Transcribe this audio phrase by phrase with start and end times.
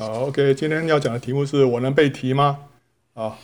[0.00, 2.60] 好，OK，今天要讲的题目是我能被提吗？
[3.12, 3.36] 啊，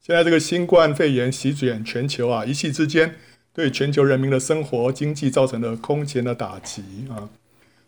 [0.00, 3.16] 现在这个新冠肺炎席卷全球啊，一夕之间
[3.52, 7.28] 对全球人民的生活经济造成了空前的打击啊。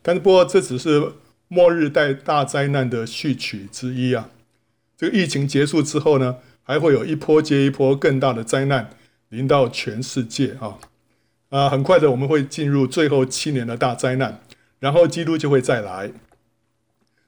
[0.03, 1.13] 但是不过这只是
[1.47, 4.30] 末日带大灾难的序曲之一啊。
[4.96, 8.91] 这个疫情结束之后呢，还会有一波接一波更大的灾难
[9.29, 10.79] 临到全世界啊。
[11.50, 14.41] 啊，很快的我们会进入最后七年的大灾难，
[14.80, 16.11] 然后基督就会再来。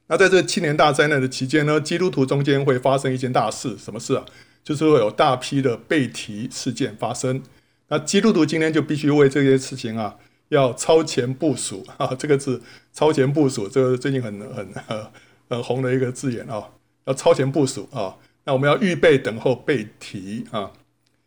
[0.09, 4.25] 那在这七年大灾难的期间呢，基督徒中间会发生一件大事，什么事啊？
[4.63, 7.43] 就是会有大批的被提事件发生。
[7.89, 10.17] 那基督徒今天就必须为这些事情啊，
[10.49, 12.15] 要超前部署 啊。
[12.19, 12.61] 这个字
[12.93, 14.69] “超前部署”，这个最近很很
[15.49, 16.71] 很红的一个字眼啊，
[17.05, 18.17] 要超前部署啊。
[18.45, 20.73] 那我们要预备等候被提啊。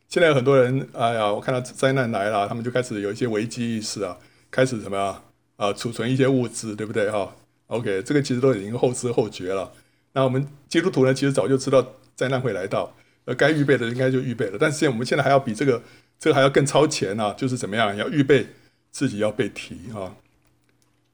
[0.08, 4.18] 现在有很多人，哎呀，我看到灾难来了，他们就开始有一些危机意识啊，
[4.50, 5.24] 开始什么啊？
[5.58, 7.36] 啊，储存一些物资，对不对哈
[7.70, 9.72] ？OK，这个其实都已经后知后觉了。
[10.12, 11.86] 那我们基督徒呢，其实早就知道
[12.16, 12.94] 灾难会来到，
[13.26, 14.58] 呃，该预备的应该就预备了。
[14.60, 15.82] 但是我们现在还要比这个
[16.20, 18.48] 这个还要更超前啊，就是怎么样，要预备
[18.92, 20.16] 自己要被提啊。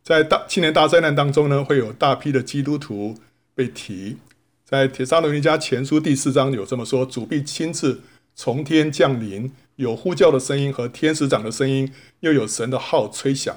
[0.02, 3.17] 在大青年大灾难当中呢，会有大批的基督徒
[3.53, 4.17] 被提。
[4.63, 8.02] 在《帖撒罗尼迦前书》第四章有这么说：主必亲自
[8.33, 13.55] 从天降临，有呼叫的声音和天使长的声音，又有神的号吹响。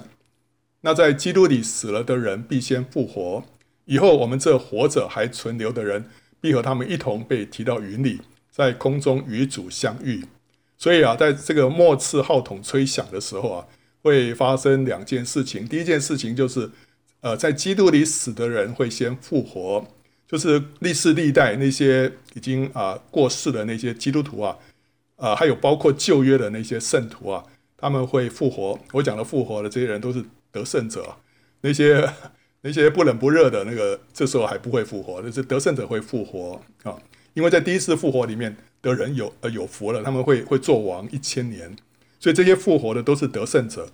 [0.83, 3.43] 那在基督里死了的人必先复活，
[3.85, 6.09] 以后我们这活着还存留的人，
[6.41, 10.25] 必和他们一同被提到云里，在空中与主相遇。
[10.77, 13.67] 所以啊，在这个末次号筒吹响的时候啊，
[14.03, 15.67] 会发生两件事情。
[15.67, 16.71] 第一件事情就是，
[17.23, 19.85] 呃，在基督里死的人会先复活，
[20.29, 24.57] 就是历世历代那些已经啊、过世的那些基督徒啊，
[25.17, 27.45] 啊、呃，还有包括旧约的那些圣徒啊，
[27.77, 28.79] 他们会复活。
[28.93, 30.25] 我讲的复活的这些人都是。
[30.53, 31.17] 得胜者，
[31.61, 32.13] 那些
[32.63, 37.01] 那些不冷不热的那个，这时候还不会复活，就是得胜者会复活啊！
[37.35, 41.77] 因为在第一次复活里面的人有呃有福了，他们会会做王一千年，
[42.19, 43.91] 所以这些复活的都是得胜者。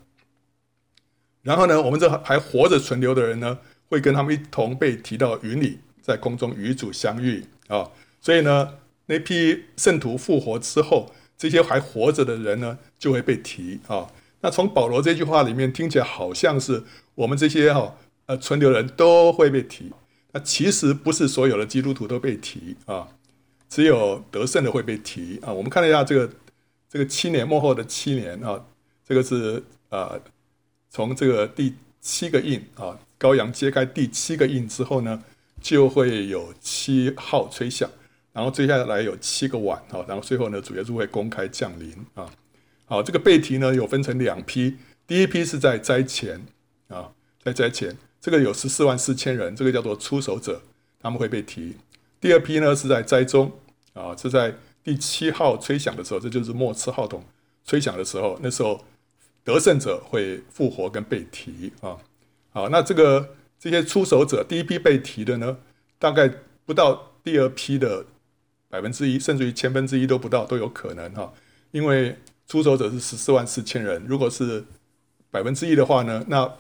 [1.43, 3.59] 然后呢，我们这还活着存留的人呢，
[3.91, 7.91] 会跟他们一同被提到云里，在空中与主相遇啊！
[8.23, 14.09] 所以呢，那批圣徒复活之后，这些还活着的人呢，就会被提啊。
[14.45, 16.85] 那从保罗这句话里面听起来好像是
[17.15, 17.97] 我们这些哈
[18.27, 19.91] 呃存留人都会被提，
[20.33, 23.09] 那其实不是所有的基督徒都被提啊，
[23.71, 25.51] 只有得胜的会被提啊。
[25.51, 26.31] 我们看了一下这个
[26.91, 28.63] 这个七年末后的七年啊，
[29.09, 30.21] 这个是呃
[30.91, 35.23] 从这个第七个印啊，羔羊揭开第七个印之后呢，
[35.63, 37.89] 就会有七号吹响，
[38.35, 42.31] 然后接下来有七个碗啊，然后最后呢主耶稣会公开降临啊。
[42.87, 46.45] 好，这个被提呢有分成两批，第一批是在灾前
[46.89, 47.13] 啊，
[47.43, 50.61] 在灾前，这个有十四万四千人，这个叫做出手者，
[51.01, 51.77] 他们会被提。
[52.21, 53.51] 第二批呢是在灾中
[53.95, 57.25] 啊，是在第七号吹响的时候，这就是末次号筒
[57.65, 58.85] 吹响的时候，那时候
[59.43, 61.97] 得胜者会复活跟被提啊。
[62.51, 65.57] 好，那这个这些出手者，第一批被提的呢，
[65.99, 66.31] 大概
[66.67, 68.05] 不到第二批的
[68.69, 71.33] 百分之一，甚至于千分之一都不到都有可能哈，
[71.71, 72.15] 因为。
[72.47, 74.65] 出手者是十四万四千人，如果是
[75.31, 76.51] 百分之一的话呢，那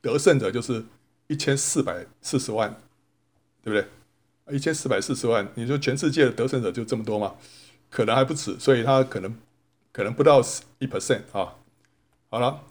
[0.00, 0.84] 得胜者就是
[1.26, 2.70] 一千四百四十万，
[3.62, 4.54] 对不对？
[4.56, 7.34] 一千四百四十万，你说全世界的得胜者就这么多吗？
[7.90, 9.36] 可能还不止，所以他可能
[9.92, 10.40] 可能不到
[10.78, 11.54] 一 percent 啊。
[12.28, 12.62] 好了，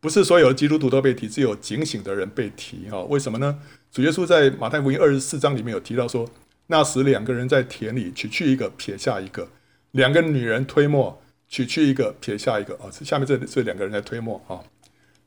[0.00, 3.00] 不是所有的基督徒都被提，只有警醒的人被提啊。
[3.02, 3.60] 为什么呢？
[3.90, 6.28] 主耶稣在马太福音二十四章里面有提到说，
[6.68, 9.48] 那时两个人在田里取去一个，撇下一个，
[9.90, 11.21] 两个女人推磨。
[11.52, 12.90] 取去一个，撇下一个啊！
[12.90, 14.58] 下面这这两个人在推磨啊。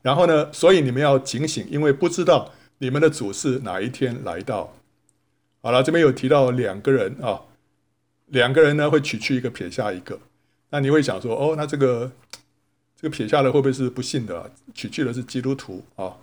[0.02, 4.74] 然后呢，所以你们要警醒，因为不知道你们的主是哪一天来到。
[5.62, 7.42] 好了，这边有提到两个人啊，
[8.26, 10.18] 两个人呢会取去一个，撇下一个。
[10.70, 12.10] 那你会想说，哦，那这个
[13.00, 14.50] 这个撇下的会不会是不信的？
[14.74, 16.16] 取去的是基督徒啊？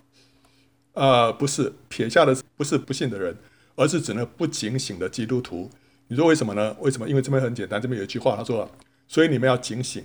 [0.96, 3.38] 呃，不是，撇下的不是不信的人，
[3.78, 5.70] 而是指那不警醒的基督徒。
[6.10, 6.76] 你说为什么呢？
[6.82, 7.08] 为什么？
[7.08, 8.70] 因为这边很简单，这边有一句话，他说。
[9.14, 10.04] 所以你们要警醒，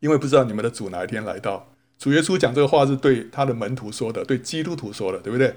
[0.00, 1.70] 因为不知道你们的主哪一天来到。
[1.98, 5.54] 主耶稣讲这个话是对他的门徒说的，对基督徒说的，对不对？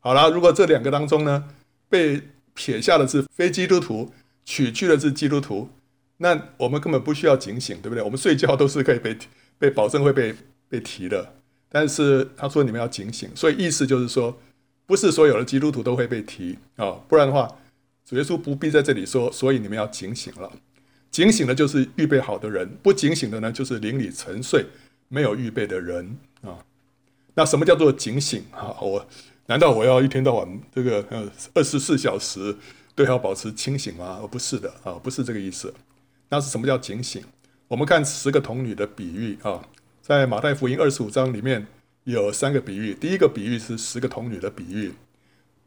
[0.00, 1.48] 好了，如果这两个当中呢，
[1.88, 2.20] 被
[2.52, 4.12] 撇下的是非基督徒，
[4.44, 5.70] 取去的是基督徒，
[6.18, 8.04] 那我们根本不需要警醒，对不对？
[8.04, 9.16] 我们睡觉都是可以被
[9.58, 10.34] 被保证会被
[10.68, 11.36] 被提的。
[11.70, 14.38] 但是他说你们要警醒，所以意思就是说，
[14.84, 17.48] 不是所有的基督徒都会被提啊、不然的话，
[18.04, 20.52] 主耶稣不必在这里说，所以你们要警醒了。
[21.12, 24.64] 警醒的，就是预备好的人；不警醒的呢，就是灵里沉睡、
[25.08, 26.58] 没有预备的人啊。
[27.34, 28.74] 那什么叫做警醒啊？
[28.80, 29.06] 我
[29.46, 32.56] 难道我要一天到晚这个呃二十四小时
[32.94, 34.26] 都要保持清醒吗？
[34.30, 35.72] 不是的啊，不是这个意思。
[36.30, 37.22] 那是什么叫警醒？
[37.68, 39.62] 我们看十个童女的比喻啊，
[40.00, 41.66] 在马太福音二十五章里面
[42.04, 42.94] 有三个比喻。
[42.94, 44.94] 第一个比喻是十个童女的比喻。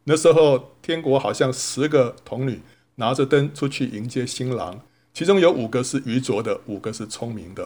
[0.05, 2.61] 那时候天国好像十个童女
[2.95, 4.81] 拿着灯出去迎接新郎，
[5.15, 7.65] 其中有五个是愚拙的，五个是聪明的。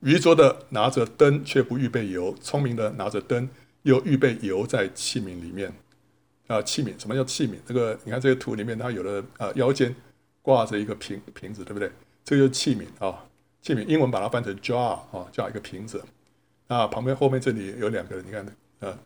[0.00, 3.46] 愚拙的拿着灯却不预备油，聪明的拿着灯
[3.82, 5.70] 又预备油在器皿里面。
[6.46, 7.56] 啊，器皿，什么叫器皿？
[7.66, 9.94] 这个你看这个图里面，它有的啊腰间
[10.40, 11.92] 挂着一个瓶瓶子，对不对？
[12.24, 13.26] 这个就是器皿啊，
[13.60, 16.02] 器皿，英文把它翻成 jar 啊，叫一个瓶子。
[16.68, 18.46] 啊，旁边后面这里有两个人，你看，
[18.80, 18.98] 啊，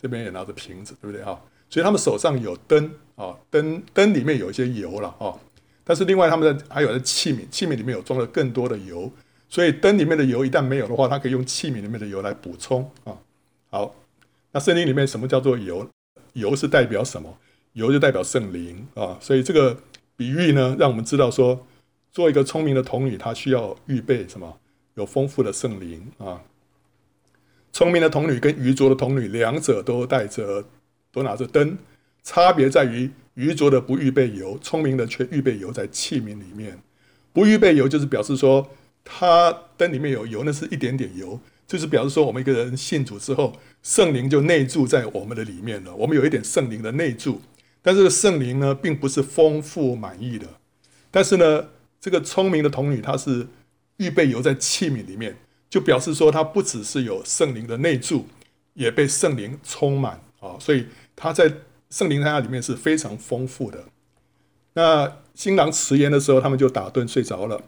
[0.00, 1.38] 这边也拿着瓶子，对不对啊？
[1.68, 5.36] 所以他们手上有灯啊，灯灯里面有一些油了啊，
[5.88, 9.10] 但是另外他们的还有的器皿，器皿里面有装了更多的油。
[9.48, 13.16] 所以灯里面的油一旦没有的话，它可以用器皿里面的油来补充啊。
[13.70, 13.94] 好，
[14.52, 15.88] 那圣经里面什么叫做油？
[16.34, 17.38] 油是代表什么？
[17.72, 19.16] 油就代表圣灵啊。
[19.18, 19.78] 所以这个
[20.14, 21.66] 比喻呢，让我们知道说，
[22.12, 24.58] 做一个聪明的童女，她需要预备什么？
[24.96, 26.42] 有丰富的圣灵啊。
[27.72, 30.62] 聪明的童女跟愚拙的童女，两者都带着，
[31.10, 31.78] 都拿着灯，
[32.28, 36.78] 差别在于愚拙的不预备油，聪明的却预备油在器皿里面。
[37.32, 38.68] 不预备油就是表示说。
[39.10, 45.94] 它灯里面有油，那是一点点油，就是表示说我们一个人信主之后，圣灵就内住在我们的里面了。
[45.94, 47.40] 我们有一点圣灵的内住，
[47.80, 50.46] 但是圣灵呢，并不是丰富满意的。
[51.10, 53.46] 但是呢，这个聪明的童女，她是
[53.96, 55.34] 预备油在器皿里面，
[55.70, 58.26] 就表示说她不只是有圣灵的内住，
[58.74, 60.84] 也被圣灵充满啊，所以
[61.16, 61.50] 她在
[61.90, 63.84] 圣灵在那里面是非常丰富的。
[64.74, 67.62] 那新郎迟延的时候，他们就打盹睡着了。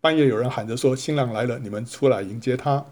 [0.00, 2.86] 半夜有人喊着说：“新郎来了，你们出来迎接他。”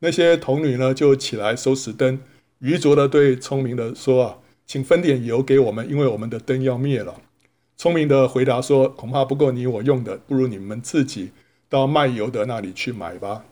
[0.00, 2.20] 那些童女呢，就起来收拾灯。
[2.58, 7.20] 愚拙的对聪明的说：“啊，请分点油给我们，因为我们的灯要灭了。”
[7.76, 11.32] 聪明的回答说：“恐怕不够你我用的，不如你们自己
[11.68, 13.44] 到卖油的那里去买吧。”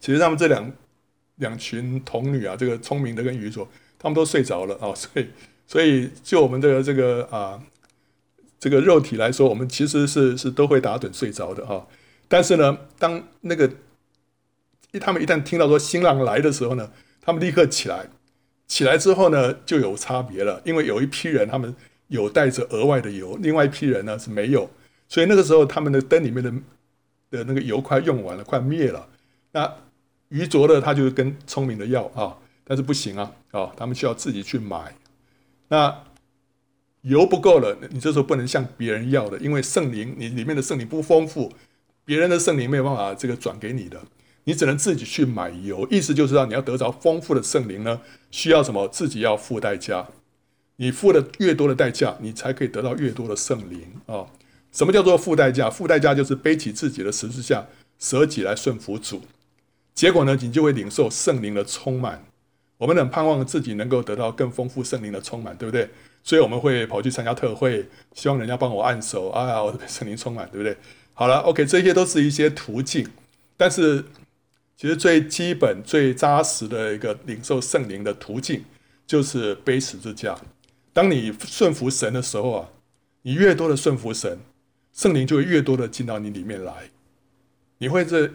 [0.00, 0.72] 其实他们这两
[1.36, 3.68] 两群童女啊，这个聪明的跟愚拙，
[4.06, 5.26] 他们都睡着了啊，所以，
[5.66, 7.60] 所以就我们的这个啊。
[8.58, 11.86] 这个肉体来说，我们其实是是都会打盹睡着的哈。
[12.26, 13.70] 但是呢，当那个
[14.98, 18.06] 他们一旦听到说新郎来的时候呢，他们立刻起来。
[18.66, 21.72] 起来之后呢，就有差别了，因为有一批人他们
[22.08, 24.68] 有带着额外的油，另外一批人呢是没有。
[25.06, 26.50] 所以那个时候他们的灯里面的
[27.30, 29.06] 的那个油快用完了，快灭了。
[29.52, 29.70] 那
[30.30, 34.94] 愚拙的他就跟聪明的要啊，但是不行啊啊，他们需要自己去买。
[35.68, 36.02] 那。
[37.02, 41.52] 油不够了，你这时候不能向别人要的，因为圣灵你里面的圣灵不丰富，
[42.04, 44.02] 别人的圣灵没有办法这个转给你的，
[44.42, 45.86] 你只能自己去买油。
[45.88, 48.00] 意思就是说，你要得着丰富的圣灵呢，
[48.32, 48.88] 需要什么？
[48.88, 50.08] 自己要付代价。
[50.78, 54.26] 你付的越多的代价，你才可以得到越多的圣灵啊。
[54.72, 55.70] 什么叫做付代价？
[55.70, 57.68] 付代价就是背起自己的十字架，
[58.00, 59.22] 舍己来顺服主。
[59.94, 62.24] 结果呢，你就会领受圣灵的充满。
[62.78, 65.88] 我们很盼望自己能够得到更丰富圣灵的充满，对不对？
[66.22, 70.76] 所以我们会跑去参加特会，希望人家帮我按手啊，我被圣灵充满，对不对？
[71.14, 73.08] 好了，OK，这些都是一些途径，
[73.56, 74.04] 但是
[74.76, 78.64] 其实最基本、最扎实的一个领受圣灵的途径，
[79.06, 80.36] 就是背十字架。
[80.92, 82.68] 当你顺服神的时候啊，
[83.22, 84.38] 你越多的顺服神，
[84.92, 86.90] 圣灵就会越多的进到你里面来。
[87.78, 88.30] 你会在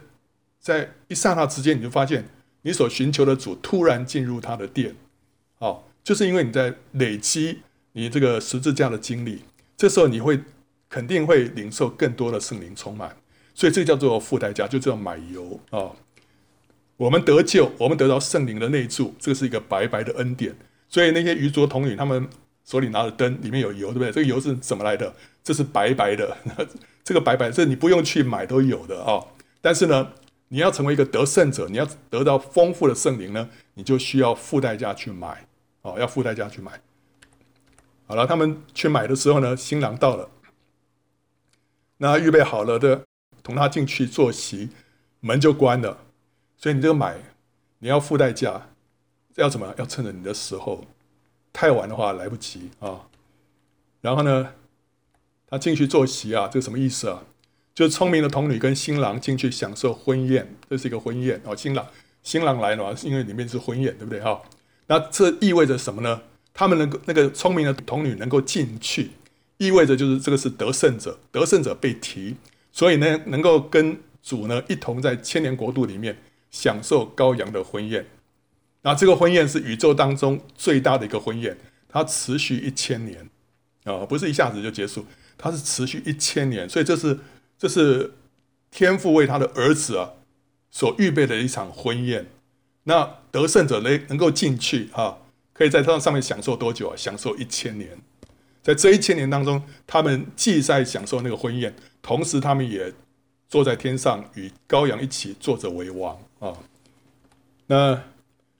[0.59, 2.27] 在一刹那之间，你就发现
[2.63, 4.95] 你所寻求的主突然进入他的殿，
[5.59, 7.59] 哦，就是因为你在累积。
[7.93, 9.41] 你这个十字架的经历，
[9.75, 10.39] 这时候你会
[10.89, 13.17] 肯定会领受更多的圣灵充满，
[13.53, 15.95] 所以这叫做付代价，就叫买油啊、哦。
[16.95, 20.55] 我们得救，我们得到圣灵的内住，这是一个白白的恩典。
[20.87, 22.29] 所以那些愚拙童女，他们
[22.63, 24.11] 手里拿着灯，里面有油，对不对？
[24.13, 25.13] 这个油是怎么来的？
[25.43, 26.37] 这是白白的，
[27.03, 29.27] 这个白白，这你不用去买都有的啊、哦。
[29.59, 30.13] 但是呢，
[30.53, 35.47] 你要成为一个得胜者，你要得到丰富的圣灵呢，你就需要付代价去买
[35.81, 36.81] 哦，要付代价去买。
[38.05, 40.29] 好了，他们去买的时候呢，新郎到了，
[41.99, 43.05] 那预备好了的，
[43.41, 44.71] 同他进去坐席，
[45.21, 45.99] 门就关了。
[46.57, 47.15] 所以你这个买，
[47.79, 48.67] 你要付代价，
[49.35, 49.73] 要怎么？
[49.77, 50.83] 要趁着你的时候，
[51.53, 53.07] 太晚的话来不及啊。
[54.01, 54.53] 然后呢，
[55.47, 57.23] 他进去坐席啊，这个什么意思啊？
[57.73, 61.55] 就是聪明的童女跟新郎进去享受婚宴，这是一个婚宴哦。
[61.55, 61.87] 新郎
[62.23, 64.41] 新郎来了嘛，是因为里面是婚宴，对不对哈？
[64.87, 66.21] 那这意味着什么呢？
[66.53, 69.11] 他们能够那个聪明的童女能够进去，
[69.57, 72.35] 意味着就是这个是得胜者，得胜者被提，
[72.73, 76.17] 所以呢，能够跟主呢一同在千年国度里面
[76.51, 78.05] 享受羔羊的婚宴。
[78.81, 83.29] 那这个婚宴是宇宙当中最大的一个婚宴，它持续一千年
[83.85, 85.05] 啊，不是一下子就结束，
[85.37, 87.17] 它是持续一千年，所以这是
[87.61, 88.15] 这是
[88.71, 90.13] 天父为他的儿子啊
[90.71, 92.25] 所预备的一场婚宴。
[92.85, 95.19] 那得胜者能能够进去啊，
[95.53, 96.95] 可以在这上面享受多久啊？
[96.97, 97.95] 享受一千年。
[98.63, 102.91] 在这一千年当中，他们既在享受那个婚宴，同时他们也
[103.47, 106.57] 坐在天上与羔羊一起坐着为王啊。
[107.67, 108.01] 那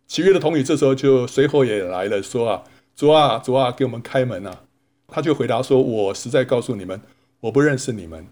[0.06, 2.64] 其余的童女这时候就随后也来了，说啊，
[2.96, 4.62] 主啊，主啊，给我们开门啊！
[5.08, 7.02] 他就回答说：我实在告诉你们，
[7.40, 8.28] 我不认识你们。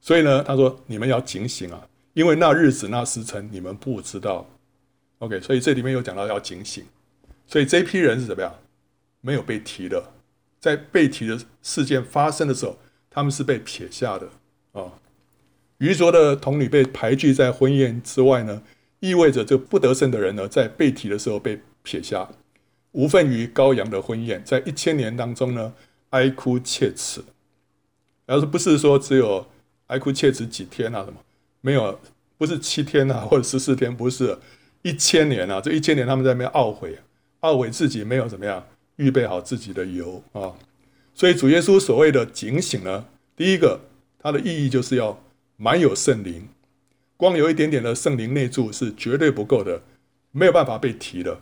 [0.00, 4.46] 所以呢，他说你们要警醒啊，因为那日子那时辰你们不知道。
[5.18, 6.84] OK，所以这里面有讲到要警醒。
[7.46, 8.54] 所以这批人是怎么样？
[9.20, 10.12] 没有被提的。
[10.60, 12.76] 在被提的事件发生的时候，
[13.08, 14.28] 他们是被撇下的
[14.72, 14.92] 啊、
[15.78, 18.62] 愚拙的童女被排拒在婚宴之外呢，
[19.00, 22.28] 意味着这不得胜的人呢，在被提的时候被撇下，
[22.92, 25.72] 无份于羔羊的婚宴，在一千年当中呢，
[26.10, 27.22] 哀哭切齿。
[28.26, 29.46] 而是不是说只有
[29.88, 31.04] 哀哭切齿几天啊？
[31.04, 31.18] 什么
[31.60, 32.00] 没有？
[32.38, 33.94] 不是七天啊， 或者十四天？
[33.94, 34.38] 不是
[34.82, 35.60] 一千年啊！
[35.60, 36.96] 这一千年他们在那边懊悔，
[37.40, 38.64] 懊悔自己没有怎么样。
[38.96, 40.52] 预备好自己的油啊！
[41.14, 43.80] 所以主耶稣所谓的警醒呢，第一个，
[44.18, 45.22] 它的意义就是要
[45.56, 46.48] 满有圣灵，
[47.16, 49.82] 光有一点点的圣灵内住是绝对不够的，
[50.32, 51.38] 没有办法被提的。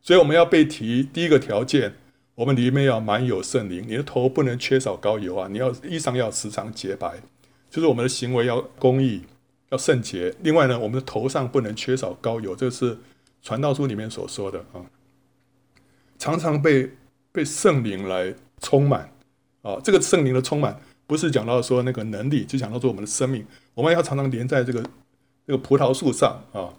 [0.00, 1.94] 所以我们要被提，第一个条件，
[2.34, 5.48] 我们里面要满有圣灵，你的头不能缺少膏油啊！
[5.50, 7.20] 你要衣裳要时常洁白，
[7.70, 9.22] 就是我们的行为要公义，
[9.70, 10.34] 要圣洁。
[10.42, 12.98] 另外呢，我们的头上不能缺少膏油，这是
[13.40, 14.84] 传道书里面所说的啊。
[16.18, 16.90] 常常被
[17.32, 19.10] 被圣灵来充满
[19.62, 19.80] 啊！
[19.82, 24.82] 这个圣灵的充满不是讲到说那个能力，就讲到说我们的生命，我们要常常连在这个
[25.46, 26.74] 这个葡萄树上啊！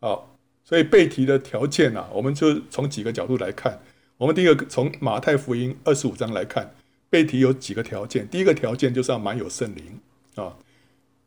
[0.00, 3.80] 好，所以被提的条件啊，我们就从几个角度来看。
[4.18, 6.74] 我们第一个从马太福音二十五章来看，
[7.10, 8.28] 被提有几个条件。
[8.28, 10.00] 第一个条件就是要满有圣灵
[10.34, 10.56] 啊！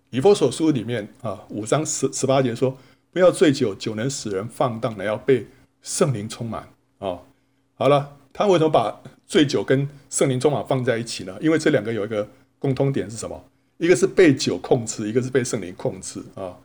[0.09, 2.77] 以弗所书里面啊五章十十八节说：
[3.11, 5.47] 不要醉酒，酒能使人放荡的，要被
[5.81, 6.67] 圣灵充满。
[6.99, 7.19] 啊，
[7.75, 11.37] 好了，他为什么把醉酒跟圣灵充满放在一起呢？
[11.41, 12.27] 因为这两个有一个
[12.59, 13.43] 共通点是什么？
[13.77, 16.55] 一个是被酒控制，一个是被圣灵控制啊、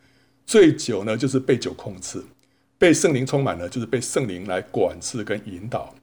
[0.45, 2.21] 醉酒呢，就是被酒控制；
[2.77, 5.95] 被圣灵充满呢，就是被圣灵来管制跟引导。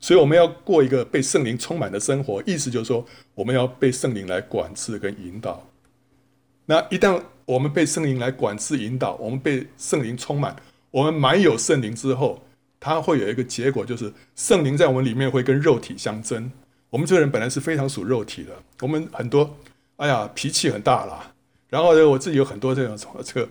[0.00, 5.66] 所以我们要过一个被圣灵充满的生活，意思就是说，我们要被圣灵来管制跟引导。
[6.66, 10.54] 那一旦我们被圣灵来管制引导，我们被圣灵充满，
[10.90, 12.42] 我们满有圣灵之后。
[12.80, 16.48] 它会有一个结果，就是圣灵在我们里面会跟肉体相争。
[16.90, 18.52] 我们这个人本来是非常属肉体的，
[18.82, 19.58] 我们很多，
[19.96, 21.32] 哎呀，脾气很大啦。
[21.68, 23.48] 然后呢，我自己有很多这种什么这个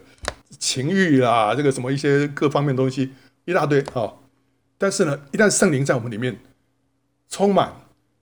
[0.57, 3.11] 情欲啦，这个什么一些各方面东西
[3.43, 4.13] 一大堆啊。
[4.77, 6.37] 但是呢，一旦圣灵在我们里面
[7.29, 7.73] 充满，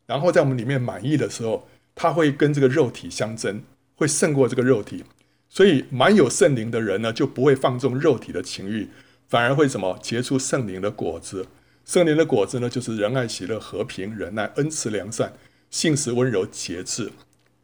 [0.05, 3.61] 然后在我们里面满意的时候，它会跟这个肉体相争，
[3.95, 5.03] 会胜过这个肉体。
[5.49, 8.89] 所以满有圣灵的人呢，就不会放纵肉体的情欲。
[9.27, 11.47] 反而会什么结出圣灵的果子？
[11.83, 15.33] 圣灵的果子呢，就是仁爱、喜乐、和平、忍耐、恩慈、良善、
[15.69, 17.11] 信实、温柔、节制。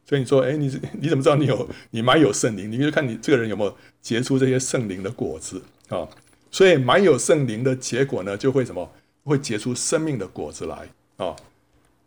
[0.06, 0.66] 所以你说，哎，你
[1.00, 2.72] 你怎么知道你有你满有圣灵？
[2.72, 6.08] 你就看你这个人有没有结出这些圣灵的果子啊？
[6.51, 8.91] 所以满有圣灵的结果呢，就会什么？
[9.24, 11.36] 会结出生命的果子来啊。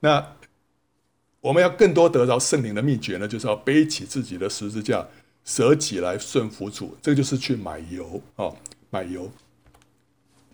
[0.01, 0.35] 那
[1.41, 5.07] 我们要更多得着圣灵的秘诀呢，就是要背起自己的十字架，
[5.45, 6.97] 舍己来顺服主。
[7.01, 8.53] 这个就是去买油啊，
[8.91, 9.31] 买油。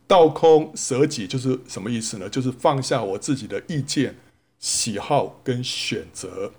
[0.07, 2.29] 倒空舍己就是什么意思呢？
[2.29, 4.17] 就是放下我自己的意见、
[4.59, 6.53] 喜好跟选择。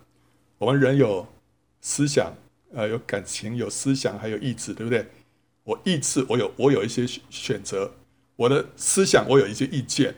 [0.58, 1.28] 我们人有
[1.82, 2.34] 思想，
[2.74, 5.06] 呃，有感情，有思想，还有意志，对不对？
[5.64, 7.92] 我意志，我有，我有一些选择；
[8.36, 10.14] 我的思想，我有一些意见；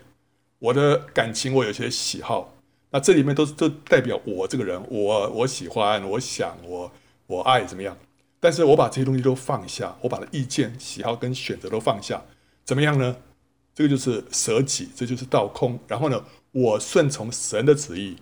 [0.60, 2.54] 我的感情，我有一些喜好。
[2.92, 6.92] 那这里面都都代表我这个人，我我喜欢，我想，我
[7.28, 7.98] 我爱怎么样？
[8.40, 12.22] 但是我把这些东西都放下，我把的意见、喜好跟选择都放下。
[12.64, 13.18] 怎么样呢？
[13.76, 15.80] 这个就是舍己，这就是倒空。
[15.88, 18.18] 然后呢，我顺从神的旨意，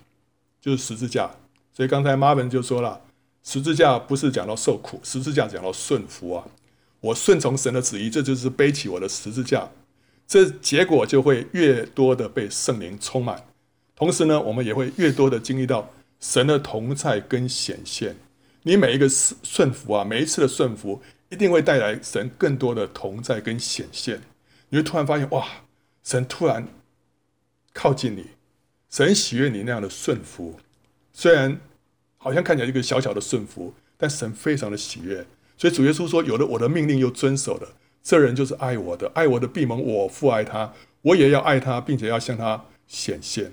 [0.60, 1.30] 就是十字架。
[1.72, 3.00] 所以刚才 Marvin 就说了，
[3.42, 6.46] 十字架不是讲到受苦，十字架讲到顺服啊。
[7.02, 9.68] 我顺从神的旨意，这就是背起我的十字架。
[10.26, 13.44] 这结果就会越多的被圣灵充满，
[13.94, 18.16] 同时呢，我们也会越多的经历到神的同在跟显现。
[18.62, 21.02] 你每一个顺服啊，每一次的顺服。
[21.28, 24.20] 一定会带来神更多的同在跟显现，
[24.68, 25.48] 你会突然发现哇，
[26.04, 26.68] 神突然
[27.72, 28.26] 靠近你，
[28.90, 30.60] 神喜悦你那样的顺服，
[31.10, 31.58] 虽然
[32.18, 35.26] 好像看起来一个小小的顺服，但神非常的喜悦。
[35.62, 37.68] 所以主耶稣说：“有了我的命令又遵守的，
[38.02, 43.52] 这人就是爱我的，爱我的必蒙我父爱他，我也要爱他，并且要向他显现。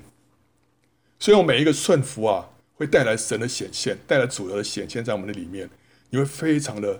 [1.19, 5.69] 所以，我每一个顺服啊，会带来神的显现，带来主的显现在我们的里面，
[6.09, 6.99] 你会非常的、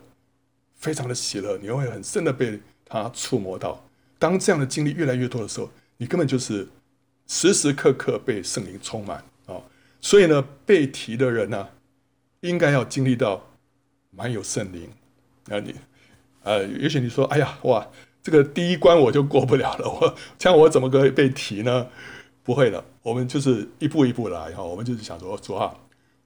[0.75, 3.84] 非常的喜乐，你会很深的被他触摸到。
[4.20, 6.68] 当这样的经历越来越多的时候，你根本就是
[7.25, 9.60] 时时刻刻被圣灵充满啊。
[10.00, 11.70] 所以呢，被提的人呢、
[12.42, 13.49] 应该要经历到
[14.20, 14.90] 满有圣灵。
[15.46, 15.74] 那你，
[16.44, 17.88] 呃，也许你说，哎呀，哇，
[18.22, 21.88] 这个第一关我就过不了了，我这样我怎么可以被提呢？
[22.44, 24.62] 不会的，我们就是一步一步来哈。
[24.62, 25.74] 我们就是想说，主啊，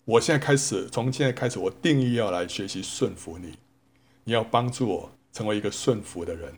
[0.05, 3.53] 我现在开始，从现在开始，我定义要来学习顺服你。
[4.23, 6.51] 你要帮助我成为一个顺服的人。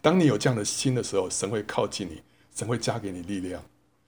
[0.00, 2.22] 当你有这样的心的时候，神会靠近你，
[2.54, 3.62] 神会加给你力量，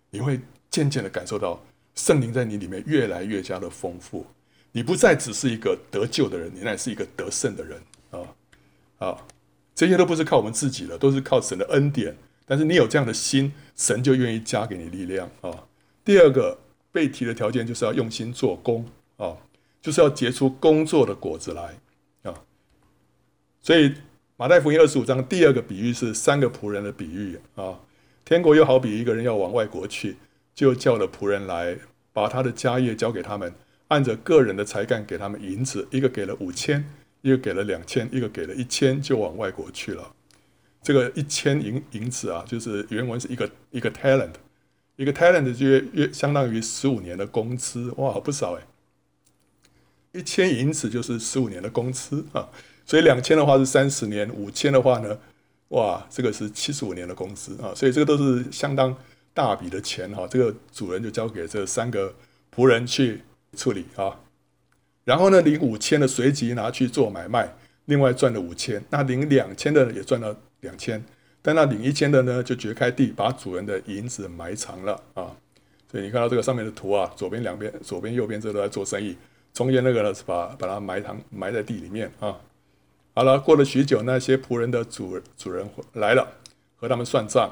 [0.08, 1.60] 你会渐渐的感受到
[1.94, 4.24] 圣灵在你里面越来越加的丰富。
[4.72, 8.20] 你不再只是一个得救的人，你乃是一个得胜的人啊
[8.98, 9.26] 啊！
[9.74, 12.16] 这些都不是靠我们自己的，都是靠神的恩典。
[12.44, 15.64] 但是你有这样的心，神就愿意加给你力量啊。
[16.04, 16.58] 第二个
[16.90, 18.84] 被提的条件就是要用心做工
[19.16, 19.36] 啊，
[19.80, 21.78] 就是要结出工作的果子来
[22.22, 22.34] 啊。
[23.60, 23.94] 所以
[24.36, 27.78] 马太福音二十五章第二个比喻是三个仆人的比喻啊。
[28.24, 30.16] 天国又好比一个人要往外国去，
[30.54, 31.76] 就叫了仆人来，
[32.12, 33.52] 把他的家业交给他们，
[33.92, 36.82] 按着个人的才干给他们银子，一个给了五千，
[37.20, 40.14] 一个给了两千，一个给了一千，就往外国去了。
[40.82, 44.32] 这个一千银银子啊，就是原文是一个一个 talent，
[44.96, 48.62] 一个 talent 就约约相当于十五年的工资，哇，不少哎！
[50.12, 52.48] 一千银子就是十五年的工资啊，
[52.86, 55.18] 所以两千的话是三十年，五千的话呢，
[55.68, 58.96] 哇，这个是七十五年的工资啊，所以这个都是相当
[59.34, 60.26] 大笔的钱哈。
[60.26, 62.14] 这个主人就交给这三个
[62.54, 63.20] 仆人去
[63.56, 64.18] 处理啊，
[65.04, 67.54] 然后呢，领五千的随即拿去做买卖，
[67.86, 70.36] 另外赚了五千，那领两千的也赚了。
[70.62, 71.04] 两千，
[71.42, 75.34] 但那领一千的呢，就掘开地，把主人的银子埋藏了啊。
[75.90, 79.16] 所以你看到这个上面的图啊，左边两边，左边右边这都在做生意，
[79.52, 82.38] 中间那个呢是把把它埋藏埋在地里面啊。
[83.12, 86.24] 好了，过了许久，那些仆人的主主人来了，
[86.76, 87.50] 和他们算账。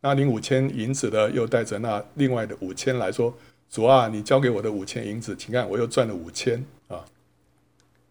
[0.00, 3.36] 那领五千银子的又带着那另外的五千来说
[3.74, 7.04] ：“主啊，你交给我的五千银子，请看我又赚了五千啊。”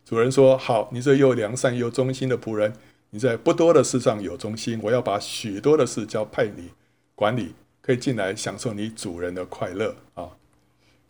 [0.03, 2.73] 主人说：“好，你这又良善又忠心的仆人。”
[3.11, 6.71] 你在不多的事上有忠心，我要把许多的事交派你
[7.15, 10.31] 管理，可以进来享受你主人的快乐啊！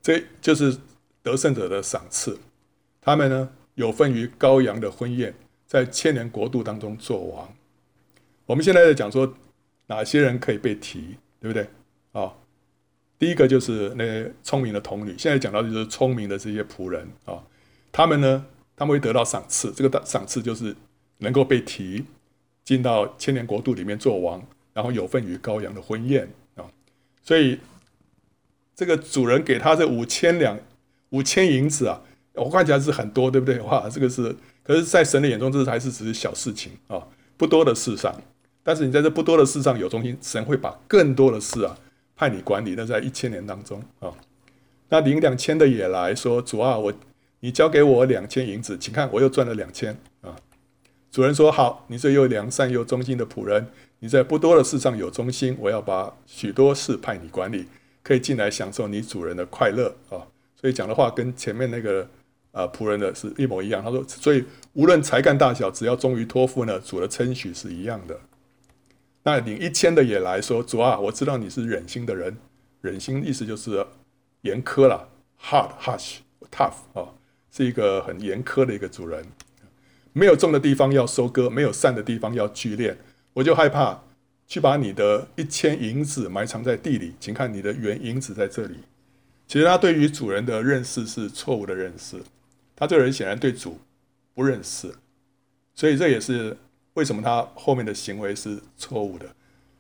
[0.04, 0.78] 这就是
[1.24, 2.38] 得胜者的赏赐。
[3.02, 5.34] 他们呢，有份于羔羊的婚宴，
[5.66, 7.52] 在千年国度当中作王。
[8.46, 9.34] 我们现在在讲说
[9.88, 11.68] 哪些人可以被提，对不对？
[13.24, 15.16] 第一个就是那些聪明的童女。
[15.18, 17.42] 现在讲到就是聪明的这些仆人啊，
[17.92, 19.72] 他们呢，他们会得到赏赐。
[19.72, 20.76] 这个赏赐就是。
[21.20, 22.04] 能够被提
[22.66, 26.66] 进到千年国度里面做王，然后有份于羔羊的婚宴啊，
[27.22, 27.60] 所以
[28.76, 30.60] 这个主人给他这五千两
[31.12, 32.02] 五千银子啊，
[32.34, 33.58] 我看起来是很多，对不对？
[33.62, 37.08] 哇，这个是，可是，在神的眼中，这还是只是小事情啊，
[37.38, 38.14] 不多的事上。
[38.62, 41.78] 但是你在这不多的事上有忠心，神会把更多的事啊
[42.24, 42.74] 派你管理。
[42.78, 44.10] 那在一千年当中啊，
[44.88, 46.94] 那领两千的也来说，主啊，我
[47.42, 50.36] 你交给我两千银子，请看我又赚了两千啊。
[51.12, 53.68] 主人说：“好，你这又良善又忠心的仆人，
[54.00, 57.66] 你在不多的事上有忠心，我要把许多事派你管理，
[58.02, 60.24] 可以进来享受你主人的快乐啊。”
[60.56, 62.08] 所以讲的话跟前面那个
[62.52, 63.84] 呃仆人的是一模一样。
[63.84, 68.18] 他说：“所以无论才干大小，只要忠于托付呢，主的称许是一样的。”
[69.24, 72.38] 那领一千的也来说：“主啊，我知道你是忍心的人，
[72.82, 73.86] 忍心意思就是
[74.42, 75.10] 严苛了
[75.42, 76.18] ，hard、harsh、
[76.52, 77.14] tough 啊，
[77.52, 79.26] 是一个很严苛的一个主人。”
[80.12, 82.96] 没有种的地方要收割，没有善的地方要聚敛。
[83.34, 84.04] 我就害怕
[84.46, 88.76] 去把你的一千银子埋藏在地里，请看你的原银子在这里。
[89.48, 92.22] 其实他对于主人的认识是错误的认识，
[92.76, 93.80] 他这个人显然对主
[94.36, 94.94] 不认识，
[95.74, 96.56] 所以这也是
[96.94, 99.26] 为什么他后面的行为是错误的。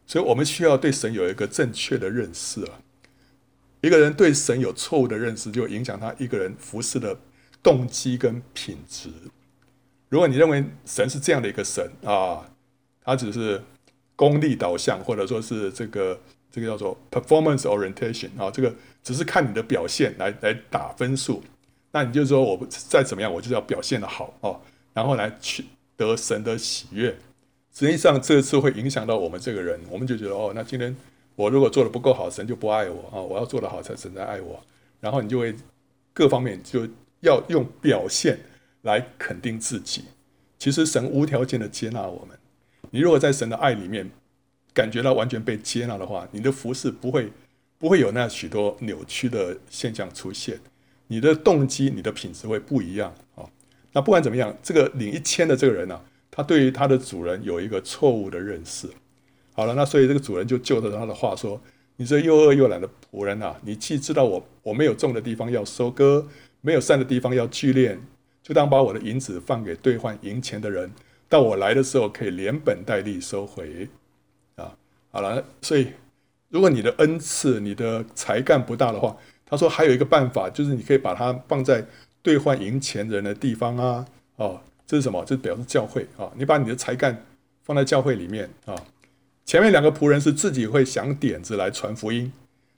[0.06, 2.80] 所以我们需要对神有一个正确的认识啊。
[3.82, 7.17] 一个人对神有错误的认识，就影响他一个人服侍的
[7.62, 9.10] 动机跟品质。
[10.10, 12.45] 如果你认为神是这样的一个神啊，
[13.04, 13.62] 他只是
[14.15, 16.19] 功利导向，或者说是这个
[16.52, 18.73] 这个叫做 performance orientation 啊，这个
[19.04, 21.43] 只是看你的表现来来打分数，
[21.91, 24.62] 那你就说我再怎么样，我就要表现得好哦，
[24.93, 25.65] 然后来去
[25.98, 27.16] 得神的喜悦。
[27.74, 30.96] 实际上这次会影响到我们这个人，我们就觉得哦，那今天
[31.36, 34.64] 我如果做得不够好，神就不爱我啊，我要做得好才神才爱我，
[35.00, 35.56] 然后你就会
[36.14, 36.88] 各方面就
[37.22, 38.40] 要用表现
[38.84, 40.04] 来肯定自己，
[40.60, 42.38] 其实神无条件的接纳我们，
[42.92, 44.08] 你如果在神的爱里面
[44.72, 47.32] 感觉到完全被接纳的话，你的服饰不会
[47.80, 50.60] 不会有那许多扭曲的现象出现，
[51.08, 53.50] 你的动机、你的品质会不一样啊。
[53.94, 58.88] 那不管怎么样，这个领一千的这个人呢、他对于他的主人有一个错误的认识。
[59.54, 61.62] 好了，那所以这个主人就就着他的话说
[61.96, 66.26] ：“你这又饿又懒的仆人啊，你既知道我我没有种的地方要收割，
[66.62, 67.98] 没有善的地方要聚敛，
[68.42, 70.92] 就当把我的银子放给兑换银钱的人，
[71.30, 73.88] 到我来的时候可以连本带利收回。”
[74.58, 74.76] 啊，
[75.12, 75.90] 好了，所以
[76.50, 81.86] 如果你的恩赐、你的才干不大的话，他说还有一个办法，就是你可以把它放在
[82.24, 84.08] 兑换银钱人的地方啊。
[84.38, 85.24] 哦，这是什么？
[85.24, 87.24] 这表示教会啊，你把你的才干
[87.64, 88.74] 放在教会里面啊。
[89.46, 92.32] 前面两个仆人是自己会想点子来传福音，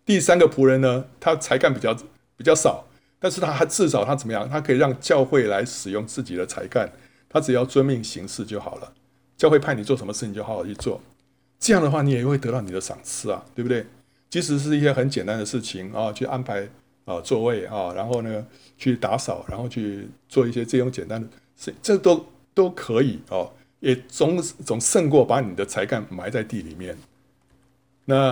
[0.03, 1.95] 第三个仆人呢，他才干比较
[2.35, 2.85] 比较少，
[3.19, 4.49] 但是他还至少他怎么样？
[4.49, 6.91] 他可以让教会来使用自己的才干，
[7.29, 8.91] 他只要遵命行事就好了。
[9.37, 10.99] 教会派你做什么事，你就好好去做。
[11.59, 13.85] 这样的话，你也会得到你的赏赐啊，对不对？
[14.29, 16.67] 即使是一些很简单的事情啊，去安排
[17.05, 18.45] 啊座位啊，然后呢
[18.77, 23.53] 去打扫，然后去做一些这种简单的事，这都都可以哦。
[23.79, 26.97] 也总总胜过把你的才干埋在地里面。
[28.05, 28.31] 那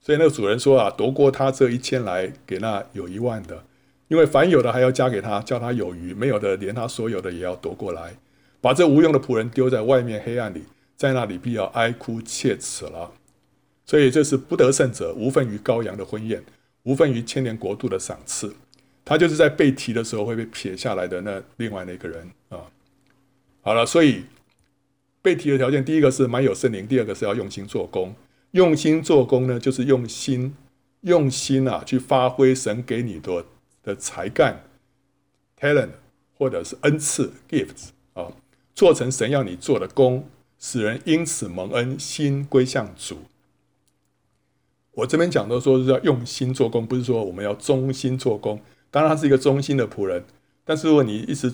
[0.00, 3.64] 所以那个主人说啊，夺过他这一千来，给那有一万的，
[4.08, 8.14] 因为凡有的还要加给他，叫他有余；没有的，连他所有的也要夺过来，
[8.60, 10.64] 把这无用的仆人丢在外面黑暗里，
[10.96, 13.12] 在那里必要哀哭切齿了。
[13.84, 16.44] 所以这是不得胜者无分于羔羊的婚宴，
[16.84, 18.54] 无分于千年国度的赏赐。
[19.04, 22.58] 他就是在被提的时候会被撇下来的那另外那个人啊。
[23.62, 24.24] 好了，所以。
[25.22, 28.14] 被提的条件，第一个是满有圣灵，第二个是要用心做工。
[28.52, 30.56] 用心做工呢，就是用心、
[31.02, 33.44] 用心啊，去发挥神给你的
[33.82, 34.64] 的才干
[35.60, 35.90] （talent）
[36.38, 38.32] 或者是恩赐 （gifts） 啊，
[38.74, 40.26] 做成神要你做的工，
[40.58, 43.18] 使人因此蒙恩，心归向主。
[44.92, 48.60] 我这边讲的说是要用心做工，不是说我们要忠心做工。
[48.90, 50.24] 当然，他是一个忠心的仆人，
[50.64, 51.52] 但是如果你一直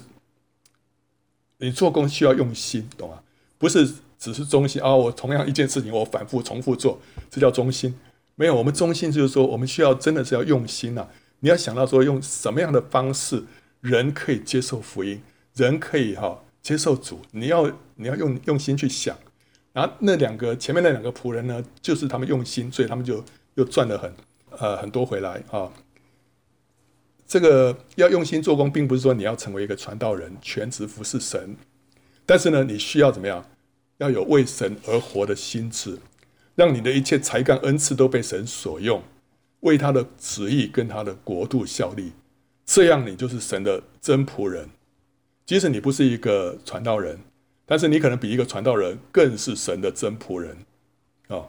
[1.59, 3.21] 你做工需要用心，懂吗？
[3.59, 3.87] 不是
[4.19, 4.95] 只是忠心啊！
[4.95, 6.99] 我同样一件事情，我反复重复做，
[7.31, 7.95] 这叫忠心。
[8.35, 11.09] 没有，我们忠心就是说，我们需要真的是要用心呐、啊。
[11.41, 13.45] 你要想到说，用什么样的方式，
[13.81, 15.21] 人可以接受福音，
[15.55, 17.21] 人可以哈、接受主。
[17.33, 19.17] 你要你要用用心去想。
[19.77, 23.23] 然后那两个前面那两个仆人呢，就是他们用心，所以他们就
[23.57, 24.11] 又赚了很
[24.59, 25.71] 呃很多回来啊、
[27.27, 31.55] 这个要用心做工，并不是说你要成为一个传道人，全职服侍神。
[32.25, 33.45] 但是呢，你需要怎么样？
[33.99, 35.99] 要有为神而活的心志，
[36.55, 39.03] 让你的一切才干恩赐都被神所用，
[39.61, 42.13] 为他的旨意跟他的国度效力。
[42.65, 44.71] 这样你就是神的真仆人。
[45.45, 47.19] 即使你不是一个传道人，
[47.67, 50.57] 但是你可能比一个传道人更是神的真仆人
[51.29, 51.45] 啊、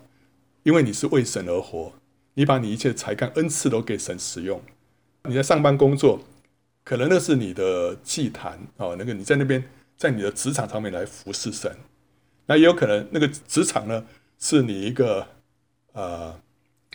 [0.63, 1.93] 因为你是为神而活，
[2.33, 4.61] 你把你一切才干恩赐都给神使用。
[5.23, 6.19] 你在上班工作，
[6.83, 9.63] 可能那是你的祭坛啊、那个你在那边。
[9.97, 11.75] 在你的职场上面来服侍神，
[12.45, 14.05] 那也有可能那个职场呢，
[14.37, 15.27] 是你一个
[15.93, 16.39] 呃，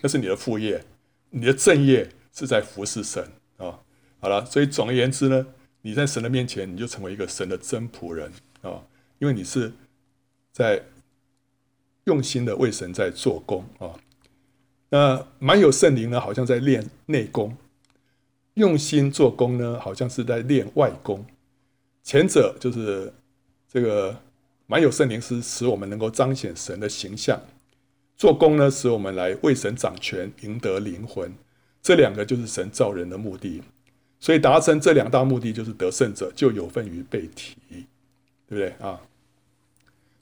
[0.00, 0.84] 那是你的副业，
[1.30, 3.80] 你的正业是在服侍神啊、
[4.20, 5.44] 好了，所以总而言之呢，
[5.80, 8.30] 你在神的面前，你就成为一个神的真仆人
[8.60, 8.86] 啊、
[9.22, 9.72] 因为你是
[10.50, 10.82] 在
[12.06, 13.94] 用心的为神在做工啊、
[14.88, 17.52] 那满有圣灵呢，好像在练内功；
[18.54, 21.24] 用心做工呢，好像是在练外功。
[22.02, 23.12] 前者就是
[23.72, 24.20] 这个
[24.66, 27.38] 满有圣灵，是使我们能够彰显神的形象；
[28.16, 31.32] 做工呢，使我们来为神掌权，赢得灵魂。
[31.80, 33.62] 这两个就是神造人的目的。
[34.18, 37.56] 所以达成这两大目的，就是得胜者就有份于被提，
[38.48, 39.00] 对不对啊？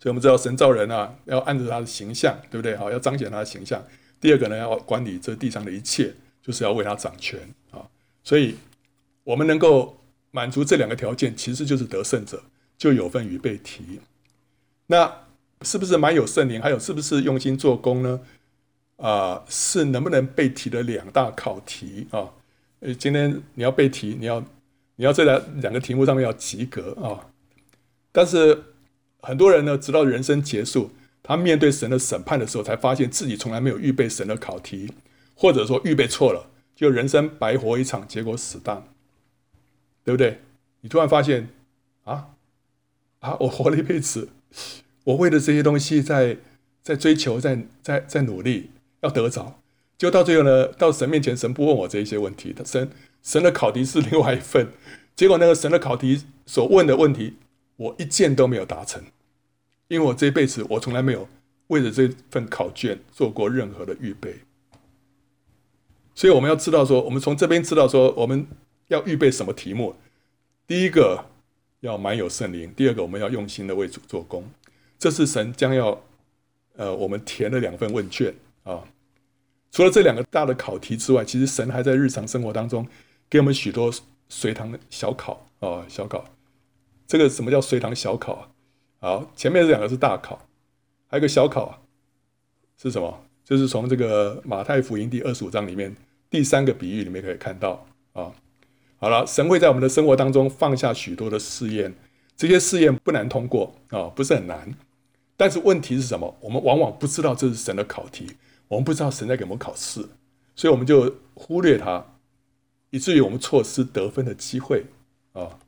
[0.01, 2.77] 所以我们知道神造人啊，要按照他的形象，对不对？
[2.77, 3.81] 好，要彰显他的形象。
[4.21, 7.39] 第二个呢，要管理这地上的一切，就是要为他掌权
[7.71, 7.87] 啊。
[8.25, 8.57] 所以
[9.23, 9.97] 我们能够。
[10.33, 12.41] 满足这两个条件，其实就是得胜者，
[12.79, 13.99] 就有份于被提。
[14.87, 15.13] 那
[15.63, 16.63] 是不是蛮有圣灵？
[16.63, 18.21] 还有是不是用心做工呢？
[18.99, 22.31] 啊、是能不能被提的两大考题啊？
[22.79, 24.39] 呃，今天你要被提，你要
[24.95, 27.27] 你要这两两个题目上面要及格啊。
[28.13, 28.63] 但是
[29.23, 30.91] 很多人呢，直到人生结束，
[31.23, 34.93] 他面对神的审判的时候，才发现自己从来没有预备神的考题，
[35.35, 38.87] 或者说预备错了，就人生白活一场，结果死当。
[40.03, 40.41] 对不对？
[40.81, 41.51] 你突然发现，
[42.05, 42.29] 啊
[43.21, 43.37] 啊！
[43.41, 44.31] 我活了一辈子，
[45.05, 46.39] 我为了这些东西在
[46.83, 48.71] 在追求，在在在努力，
[49.03, 49.61] 要得着，
[49.99, 52.91] 就到最后呢，到神面前，神不问我这一些问题，神
[53.23, 54.69] 神的考题是另外一份。
[55.15, 57.35] 结果那个神的考题所问的问题，
[57.81, 59.03] 我一件都没有达成，
[59.89, 61.27] 因为我这辈子我从来没有
[61.69, 64.37] 为了这份考卷做过任何的预备。
[66.15, 68.47] 所以我们要知道说，我们从这边知道说，我们
[68.89, 69.97] 要预备什么题目。
[70.67, 71.25] 第一个
[71.81, 74.45] 要满有圣灵，第二个我们要用心的为主做工。
[74.99, 76.03] 这是神将要
[76.77, 78.85] 呃我们填的两份问卷啊。
[79.73, 82.87] 除了这两个大的考题之外，其实神还在日常生活当中
[83.31, 83.91] 给我们许多
[84.29, 86.27] 随堂的小考啊，小考。
[87.11, 88.49] 这个什么叫随堂小考啊？
[89.01, 90.47] 好，前面这两个是大考，
[91.09, 91.81] 还有一个小考啊，
[92.81, 93.25] 是什么？
[93.43, 95.97] 就是从这个马太福音第二十五章里面
[96.31, 98.31] 第三个比喻里面可以看到啊。
[98.99, 101.93] 好了，神会在我们的生活当中放下许多的试验，
[102.37, 104.73] 这些试验不难通过啊，不是很难。
[105.37, 106.37] 但是问题是什么？
[106.41, 108.37] 我们往往不知道这是神的考题。
[108.69, 110.09] 我们不知道神在给我们考试，
[110.55, 112.07] 所以我们就忽略它，
[112.91, 114.85] 以至于我们错失得分的机会
[115.33, 115.59] 啊。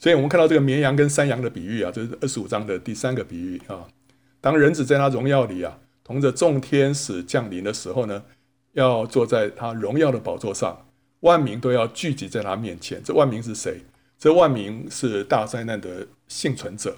[0.00, 3.86] 所以我们看到这个绵羊跟山羊的比喻啊，这是二十五章的第三个比喻啊。
[4.40, 8.24] 当人子在他荣耀里啊，同着众天使降临的时候呢，
[8.72, 10.86] 要坐在他荣耀的宝座上，
[11.20, 13.02] 万民都要聚集在他面前。
[13.04, 13.82] 这万民是谁？
[14.18, 16.96] 这万民是大灾难的幸存者，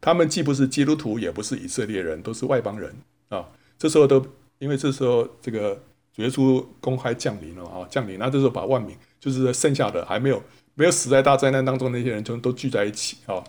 [0.00, 2.94] 他们既不是基督徒，也不是以色列人，都是外邦人
[3.30, 3.48] 啊。
[3.76, 4.24] 这时候都
[4.60, 5.74] 因为这时候这个
[6.14, 10.40] 主耶稣公开降临了啊，降临，那这时候把万民就是剩下的还没有
[10.78, 13.42] 没有死在大灾难当中那些人，就都聚在一起啊，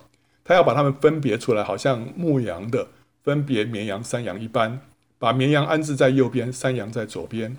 [0.44, 2.88] 他要把他们分别出来，好像牧羊的
[3.24, 4.82] 分别绵羊山羊一般，
[5.20, 7.56] 把绵羊安置在右边，山羊在左边。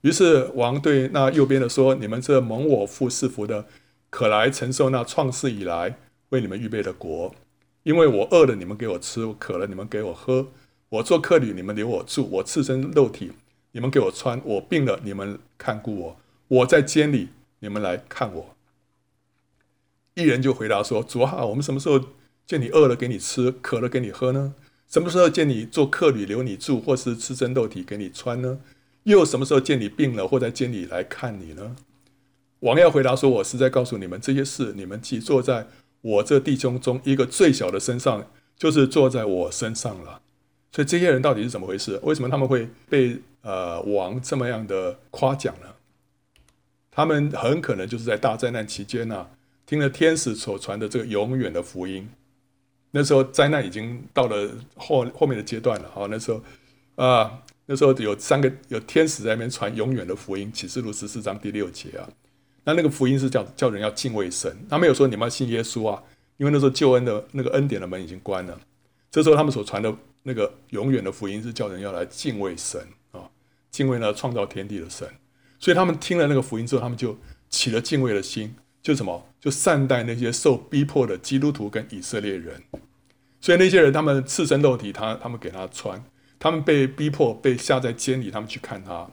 [0.00, 3.66] 于是王对那右边的说：“你们这蒙我父赐福的，
[4.08, 5.98] 可来承受那创世以来
[6.30, 7.34] 为你们预备的国，
[7.82, 10.48] 因为我饿了，你们给我吃；我渴了，你们给我喝。”
[10.88, 13.32] 我做客旅，你们留我住；我赤身肉体，
[13.72, 16.16] 你们给我穿；我病了，你们看顾我；
[16.48, 17.28] 我在监里，
[17.58, 18.56] 你们来看我。
[20.14, 22.00] 一人就回答说：“主啊，我们什么时候
[22.46, 24.54] 见你饿了给你吃，渴了给你喝呢？
[24.88, 28.58] 什么时候见你做客旅留你住，或是吃蒸豆体给你穿呢？
[29.04, 31.76] 又什么时候见你病了或在监里来看你呢？”
[32.60, 35.68] 王要回答说：“我实在告诉你们，这些事你们既坐在
[36.02, 40.20] 我这弟兄中一个最小的身上，就是坐在我身上了。”
[40.72, 41.98] 所以这些人到底是怎么回事？
[42.02, 45.68] 为什么他们会被呃王这么样的夸奖呢？
[46.90, 49.26] 他们很可能就是在大灾难期间呢、
[49.70, 52.08] 听了天使所传的这个永远的福音。
[52.90, 55.88] 那时候灾难已经到了后后面的阶段了。
[55.94, 56.42] 好，那时候
[56.96, 62.08] 啊、那时候有三个有天使在那边传永远的福音，启示录十四章第六节啊。
[62.64, 64.52] 那那个福音是叫叫人要敬畏神。
[64.68, 66.02] 他没有说你们要信耶稣啊，
[66.36, 68.60] 因为那时候救恩的那个恩典的门已经关了。
[69.08, 69.96] 这时候他们所传的。
[70.22, 72.78] 那个永远的福音是叫人要来敬畏神
[73.10, 73.24] 啊，
[73.70, 75.08] 敬畏那创造天地的神。
[75.58, 77.16] 所以他们听了那个福音之后，他们就
[77.48, 82.62] 起了敬畏的心，就什么，就善待那些受逼迫的基督徒跟以色列人。
[83.40, 85.98] 所以那些人，他们赤身露体，他他们给他穿；
[86.38, 89.10] 他们被逼迫，被下在监里，他们去看他；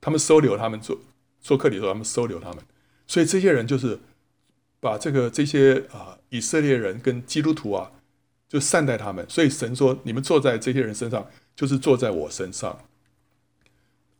[0.00, 0.98] 他们收留他们做
[1.40, 2.58] 做客的时候，他们收留他们。
[3.06, 4.00] 所以这些人就是
[4.80, 7.90] 把这个这些啊以色列人跟基督徒啊。
[8.46, 12.78] 就善待他们，所以神说：“你们坐在这些人身上，就是坐在我身上。”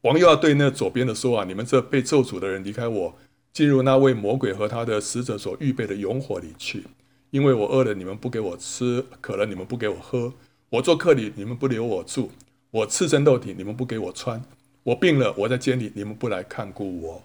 [0.03, 3.17] 王又要对那左边的说：“啊，你们这被咒诅的人，离开我，
[3.55, 6.85] 进入那位魔鬼和他的使者所预备的永火里去。
[7.31, 10.33] 因为我饿了，你们不给我吃；渴了，你们不给我喝；
[10.69, 12.29] 我做客旅，你们不留我住；
[12.71, 14.41] 我赤身露体，你们不给我穿；
[14.83, 17.23] 我病了，我在监里，你们不来看顾我。”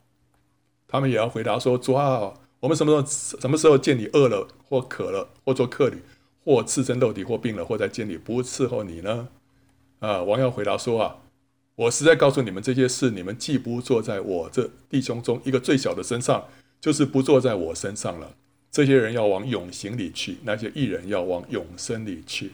[0.87, 5.97] 他们也要回答说：“主啊，我们什么时候什么时候见你饿了或渴了或做客旅？”
[6.45, 9.27] 或赤身露体，或病了，或在监里不伺候你呢？
[9.99, 11.17] 啊，王要回答说啊，
[11.79, 16.45] 我实在告诉你们这些事，你们既不坐在我这弟兄中一个最小的身上，
[16.81, 18.35] 就是不坐在我身上了。
[18.69, 22.51] 这些人要往永刑里去，那些义人要往永生里去。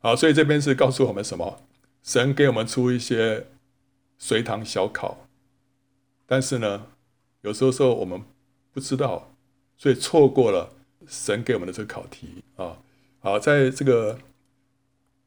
[0.00, 1.60] 好，所以这边是告诉我们什么？
[2.02, 3.46] 神给我们出一些
[4.18, 5.28] 随堂小考，
[6.26, 6.86] 但是呢，
[7.42, 8.20] 有时候说我们
[8.72, 9.30] 不知道，
[9.76, 10.72] 所以错过了
[11.06, 12.78] 神给我们的这个考题啊。
[13.20, 14.18] 好，在这个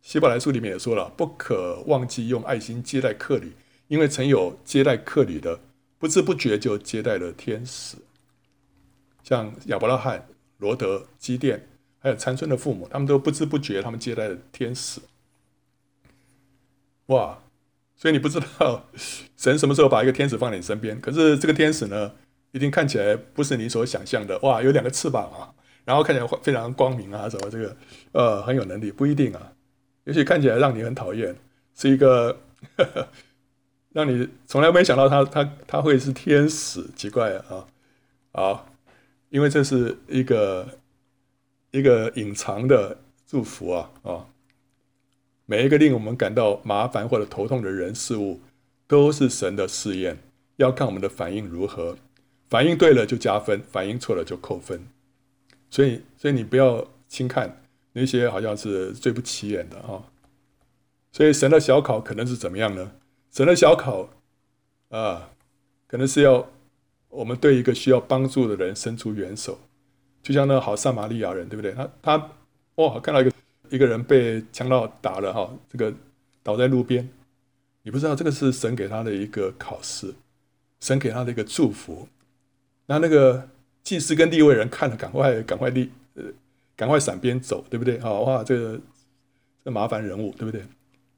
[0.03, 3.53] 希伯来书里面也说了，不可忘记用爱心接待客旅，
[3.87, 5.61] 因为曾有接待客旅的，
[5.97, 7.95] 不知不觉就接待了天使。
[9.23, 14.99] 像亚伯拉罕、罗德、基甸，还有参孙的父母，他们都不知不觉，他们接待了天使。
[17.05, 17.39] 哇！
[17.95, 18.89] 所以你不知道
[19.37, 22.11] 神什么时候把一个天使放在你身边，可是这个天使呢，
[22.51, 24.37] 一定看起来不是你所想象的。
[24.39, 25.55] 哇，有两个翅膀啊！
[25.85, 27.77] 然后看起来非常光明啊，什么这个
[28.11, 29.53] 呃很有能力，不一定啊。
[30.05, 31.35] 也许看起来让你很讨厌，
[31.75, 32.39] 是一个
[32.77, 33.07] 呵呵
[33.93, 37.67] 让你从来没想到他他他会是天使，奇怪啊！
[38.31, 38.67] 好，
[39.29, 40.79] 因为这是一个
[41.71, 44.25] 一个隐藏的祝福啊啊！
[45.45, 48.41] 每一个令我们感到麻烦或者头痛的人事物，
[48.87, 50.17] 都是神的试验，
[50.55, 51.97] 要看我们的反应如何。
[52.49, 54.87] 反应对了就加分，反应错了就扣分。
[55.69, 57.62] 所以，所以你不要轻看
[57.93, 60.03] 那些好像是最不起眼的啊。
[61.12, 62.91] 所以，神的小考可能是怎么样呢？
[63.32, 64.10] 神的小考
[64.89, 65.29] 啊，
[65.88, 66.49] 可能是要
[67.10, 69.60] 我们对一个需要帮助的人伸出援手，
[70.21, 71.71] 就像那好撒玛利亚人，对不对？
[71.73, 72.32] 他他
[72.75, 73.32] 哇，看到一个
[73.69, 75.93] 一个人被强盗打了哈，这个
[76.41, 77.08] 倒在路边，
[77.84, 80.13] 你不知道这个是神给他的一个考试，
[80.79, 82.08] 神给他的一个祝福。
[82.88, 83.47] 那那个
[83.84, 86.23] 祭司跟立位人看了，赶快赶快立呃，
[86.75, 87.99] 赶快闪边走，对不对？
[87.99, 88.79] 好哇，这个
[89.63, 90.65] 这麻烦人物，对不对？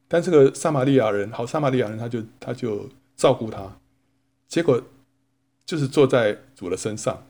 [0.08, 3.78] 但这个撒玛利亚人，好撒玛利亚人，他就他就照顾他，
[4.48, 4.82] 结果
[5.65, 7.26] 就是坐在主的身上，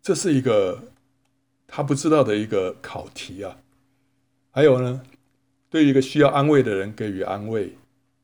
[0.00, 0.84] 这是一个
[1.66, 3.58] 他不知道的一个考题啊。
[4.50, 5.02] 还有呢，
[5.68, 7.74] 对于一个需要安慰的人给予安慰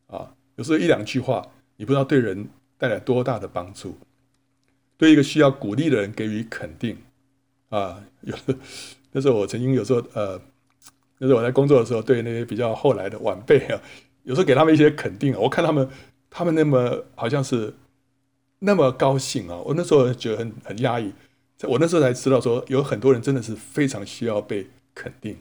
[0.07, 3.99] 啊，有时候一两句话，你不知道对人带来多大的帮助。
[4.97, 6.97] 对一个需要鼓励的人给予肯定
[7.69, 8.57] 啊，有的
[9.15, 10.39] 那时候我曾经有时候呃。
[11.21, 13.81] 就是我在工作的时候，对那些比较后来的晚辈啊，
[14.25, 15.89] 有时候给他们一些肯定啊，我看他们，
[16.29, 17.73] 他们那么好像是
[18.59, 21.13] 那么高兴啊，我那时候觉得很很压抑。
[21.63, 25.39] 我那时候才知道说，有很多人真的是非常需要被肯定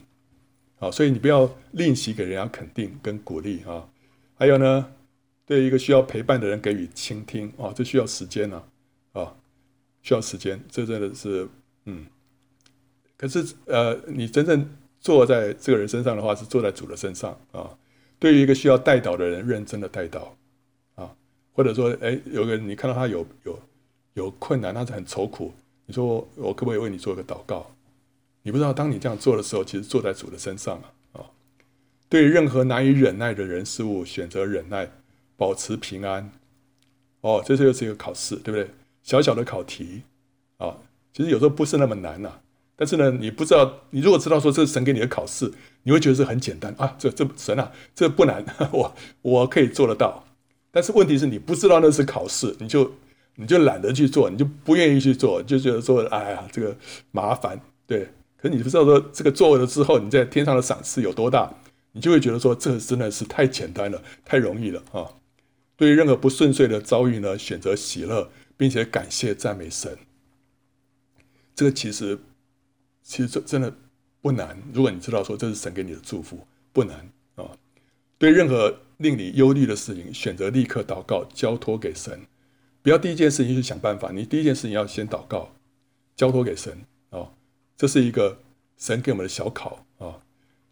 [0.78, 3.90] 啊，所以你不要吝惜给人家肯定跟鼓励啊。
[4.36, 4.92] 还有呢，
[5.48, 8.64] 对一个需要陪伴的人给予倾听啊，这需要时间呢
[9.14, 9.36] 啊，
[10.04, 11.50] 需要时间，这真的是
[11.86, 12.06] 嗯。
[13.18, 14.70] 可是呃，你真正。
[15.04, 17.70] 坐在这个人身上的话，是坐在主的身上啊。
[18.20, 20.34] 对于一个需要带导的人，认真的带导
[20.96, 21.14] 啊，
[21.52, 23.60] 或者说，哎，有个人你看到他有有
[24.14, 25.52] 有困难，他是很愁苦，
[25.88, 27.70] 你说我可不可以为你做一个祷告？
[28.44, 31.26] 你不知道，当你这样做的时候，其实坐在主的身上啊。
[32.08, 34.90] 对于任何难以忍耐的人事物，选择忍耐，
[35.36, 36.32] 保持平安。
[37.20, 38.70] 哦，这就是一个考试，对不对？
[39.02, 40.04] 小小的考题
[40.60, 40.78] 啊，
[41.12, 42.40] 其实有时候不是那么难呐。
[42.76, 45.52] 但是呢，你不知道，你如果知道说这是神给你的考试，
[45.84, 50.26] 你会觉得这很简单啊，这这神啊，这不难， 我我可以做得到。
[50.72, 52.92] 但是问题是你不知道那是考试，你就
[53.36, 56.76] 你就懒得去做，你就不愿意去做，就觉得说，哎呀，这个
[57.12, 58.10] 麻烦，对。
[58.38, 61.54] 可是你不知道说这个做了之后，你在天上的赏赐有多大，
[61.92, 65.08] 你就会觉得说，这真的是太简单了，太容易了啊。
[65.78, 69.96] 对于任何不顺遂的遭遇呢，选择喜乐，并且感谢赞美神，
[71.56, 72.20] 这个其实。
[73.04, 73.72] 其实这真的
[74.22, 77.52] 不难，如果你知道说这是神给你的祝福，不难啊。
[78.18, 82.22] 对任何令你忧虑的事情，选择立刻祷告，交托给神。
[82.82, 85.54] 不要第一件事情去想办法，你第一件事情要先祷告，
[86.16, 87.30] 交托给神啊。
[87.76, 88.40] 这是一个
[88.78, 90.22] 神给我们的小考啊。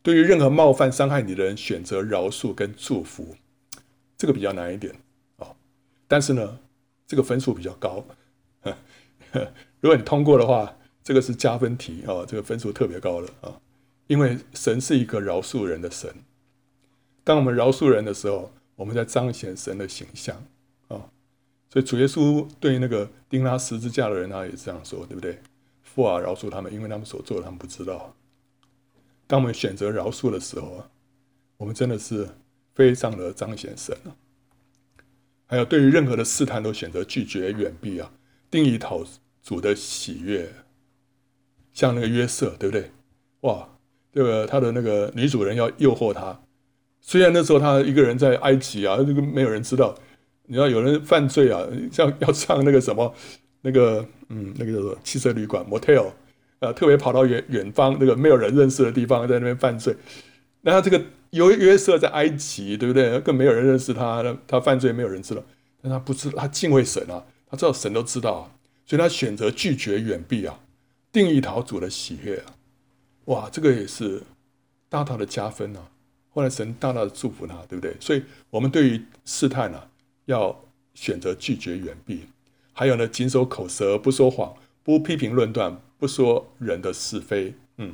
[0.02, 3.36] 对于任何冒犯、伤害你的人，选择饶恕跟祝福，
[4.18, 4.96] 这个比较难一点
[5.36, 5.48] 啊。
[6.08, 6.60] 但是呢，
[7.06, 8.06] 这个分数比较高。
[9.82, 10.78] 如果你通过的话。
[11.04, 13.60] 这个是加分题啊，这个分数特别高了啊，
[14.08, 16.14] 因为神是一个饶恕人的神。
[17.24, 20.36] 当我们饶恕人的时候，我们在彰显神的形象
[20.88, 21.10] 啊。
[21.70, 25.40] 所以主耶稣对那个钉他十字架的人，他也这样说，对不对？
[25.82, 28.16] 父啊，饶恕他们，因为他们所做的，他们不知道。
[29.28, 30.90] 当我们选择饶恕的时候啊，
[31.58, 32.28] 我们真的是
[32.76, 34.12] 非常的彰显神啊。
[35.48, 38.12] 还有，对于任何的试探，都选择拒绝、远避啊，
[38.50, 39.06] 定义讨
[39.44, 40.52] 主的喜悦。
[41.74, 42.92] 像那个约瑟，对不对？
[43.42, 43.68] 哇，
[44.14, 46.40] 这个他的那个女主人要诱惑他，
[47.00, 49.96] 虽然那时候他一个人在埃及啊，这个没有人知道。
[50.48, 53.14] 你知道有人犯罪啊，像 要上那个什么，
[53.62, 56.12] 那个嗯，那个叫做汽车旅馆 motel
[56.60, 59.96] 啊，特别跑到远远方那个没有人认识的地方，在那边犯罪。
[60.62, 63.18] 那他这个由约瑟在埃及，对不对？
[63.22, 65.42] 更没有人认识他，他犯罪没有人知道，
[65.82, 68.52] 但他不知，他敬畏神啊，他知道神都知道啊，
[68.86, 70.60] 所以他选择拒绝远避啊。
[71.12, 72.56] 定义讨主的喜悦啊，
[73.26, 74.24] 哇，这个也是
[74.90, 75.90] 大大的加分啊！
[76.34, 77.94] 后来神大大的祝福他，对不对？
[78.00, 79.90] 所以，我们对于试探啊，
[80.26, 82.26] 要选择拒绝远避。
[82.72, 87.54] 还有呢，谨守口舌，不说谎，不批评论断，不说人的是非。
[87.76, 87.94] 嗯，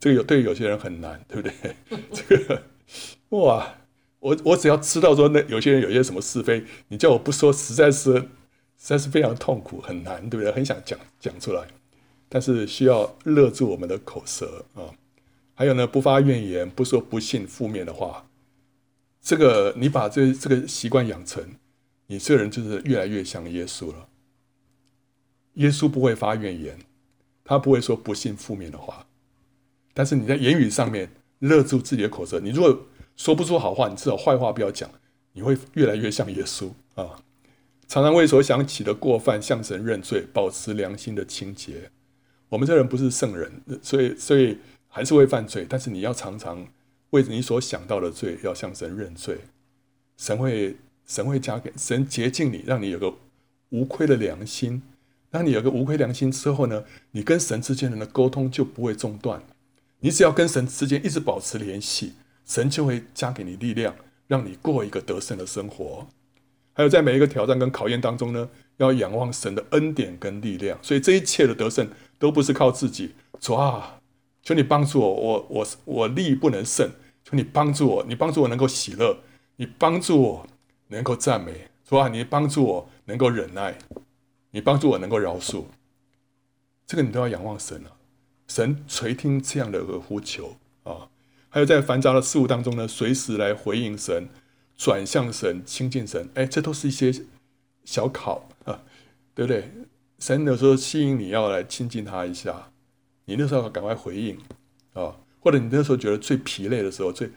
[0.00, 1.76] 这个有对于有些人很难，对不对？
[2.12, 2.62] 这个
[3.28, 3.74] 哇，
[4.20, 8.26] 我我只要知道说那有些人有些什么是非，你叫我不说，实在是实
[8.78, 10.50] 在是非常痛苦，很难，对不对？
[10.50, 11.66] 很想讲讲出来。
[12.36, 14.92] 但是需要勒住我们的口舌啊，
[15.54, 18.28] 还有呢，不发怨言，不说不信负面的话。
[19.22, 21.42] 这个你把这这个习惯养成，
[22.08, 24.08] 你这个人就是越来越像耶稣了。
[25.54, 26.78] 耶稣不会发怨言，
[27.42, 29.06] 他不会说不信负面的话。
[29.94, 32.38] 但是你在言语上面勒住自己的口舌。
[32.38, 34.90] 你如果说不出好话，你至少坏话不要讲，
[35.32, 37.22] 你会越来越像耶稣啊！
[37.88, 41.90] 常常为所想起的过犯向神认罪，保持良心的清洁。
[42.48, 43.50] 我们这人不是圣人，
[43.82, 45.66] 所以所以还是会犯罪。
[45.68, 46.66] 但是你要常常
[47.10, 49.38] 为你所想到的罪，要向神认罪。
[50.16, 50.76] 神会
[51.06, 53.12] 神会加给神洁净你，让你有个
[53.70, 54.82] 无亏的良心。
[55.30, 59.42] 当你有个无亏良心之后呢，你跟神之间人的沟通就不会中断。
[60.00, 63.94] 你只要跟神之间一直保持联系，神就会加给你力量，
[64.28, 66.06] 让你过一个得胜的生活。
[66.72, 70.78] 还有在每一个挑战跟考验当中呢，要仰望神的恩典跟力量。
[70.80, 71.88] 所以这一切的得胜
[72.18, 73.14] 都不是靠自己。
[73.40, 74.00] 主啊，
[74.42, 76.90] 求你帮助我，我我我力不能胜，
[77.24, 79.18] 求你帮助我，你帮助我能够喜乐，
[79.56, 80.46] 你帮助我
[80.88, 81.68] 能够赞美。
[81.84, 83.78] 主啊，你帮助我能够忍耐。
[84.52, 85.64] 你帮助我能够饶恕，
[86.86, 87.94] 这个你都要仰望神了。
[88.48, 91.10] 神垂听这样的一个呼求啊！
[91.50, 94.30] 还有在繁杂的事物当中呢，随时来回应神，
[94.74, 96.30] 转向神，亲近神。
[96.32, 97.12] 哎，这都是一些
[97.84, 98.80] 小考啊，
[99.34, 99.70] 对不对？
[100.18, 102.70] 神有时候吸引你要来亲近他一下，
[103.24, 104.38] 你那时候赶快回应
[104.94, 105.16] 啊！
[105.40, 107.30] 或者你那时候觉得最疲累的时候，最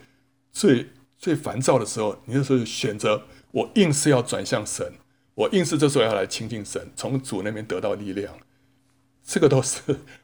[0.51, 4.93] 最最烦躁的时候，你那时候选择我硬是要转向神。
[5.35, 8.37] 我硬是这时候要来亲近神，从主那边得到力量，
[9.23, 9.79] 这个都是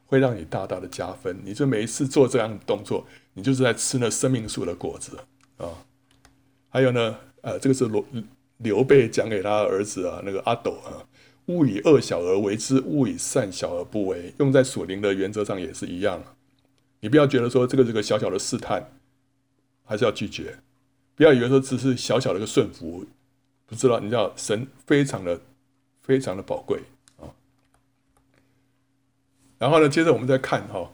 [0.05, 1.39] 会让你大大的加分。
[1.45, 5.17] 你就每一次做这样的动作，你就是在吃那生命树的果子
[5.55, 5.69] 啊。
[6.67, 8.03] 还有呢，呃，这个是罗
[8.57, 10.99] 刘备讲给他儿子啊，那个阿斗啊，
[11.47, 14.33] 勿以恶小而为之，勿以善小而不为。
[14.39, 16.23] 用在属灵的原则上也是一样。
[17.01, 18.91] 你不要觉得说这个这个小小的试探，
[19.83, 20.57] 还是要拒绝。
[21.15, 23.05] 不要以为说只是小小的一个顺服。
[23.67, 25.41] 不知道，你知道神非常的、
[26.01, 26.81] 非常的宝贵
[27.17, 27.29] 啊。
[29.57, 30.91] 然后呢，接着我们再看哈，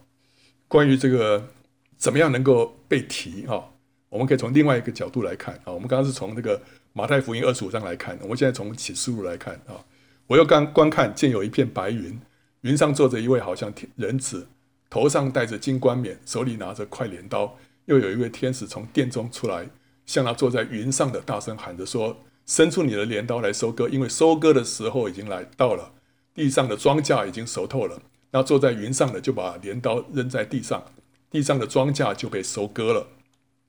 [0.67, 1.49] 关于这个
[1.97, 3.73] 怎么样能够被提哈，
[4.07, 5.73] 我们可以从另外一个角度来看啊。
[5.73, 6.61] 我们刚刚是从这个
[6.93, 9.83] 马太福音二十五章来看，我们现在从启示录来看啊。
[10.31, 12.17] 我又刚观看，见有一片白云，
[12.61, 14.47] 云上坐着一位好像天人子，
[14.89, 19.67] 头上戴着金冠冕，手里拿着快镰刀，又有一位天使从殿中出来，
[20.05, 22.17] 向那坐在云上的大声喊着说。
[22.45, 25.91] 伸出你的镰刀来收割，因为收割的时候已经来到了，
[26.33, 28.01] 地上的庄稼已经熟透了。
[28.31, 30.81] 那坐在云上的就把镰刀扔在地上，
[31.29, 33.07] 地上的庄稼就被收割了。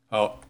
[0.09, 0.41] 好，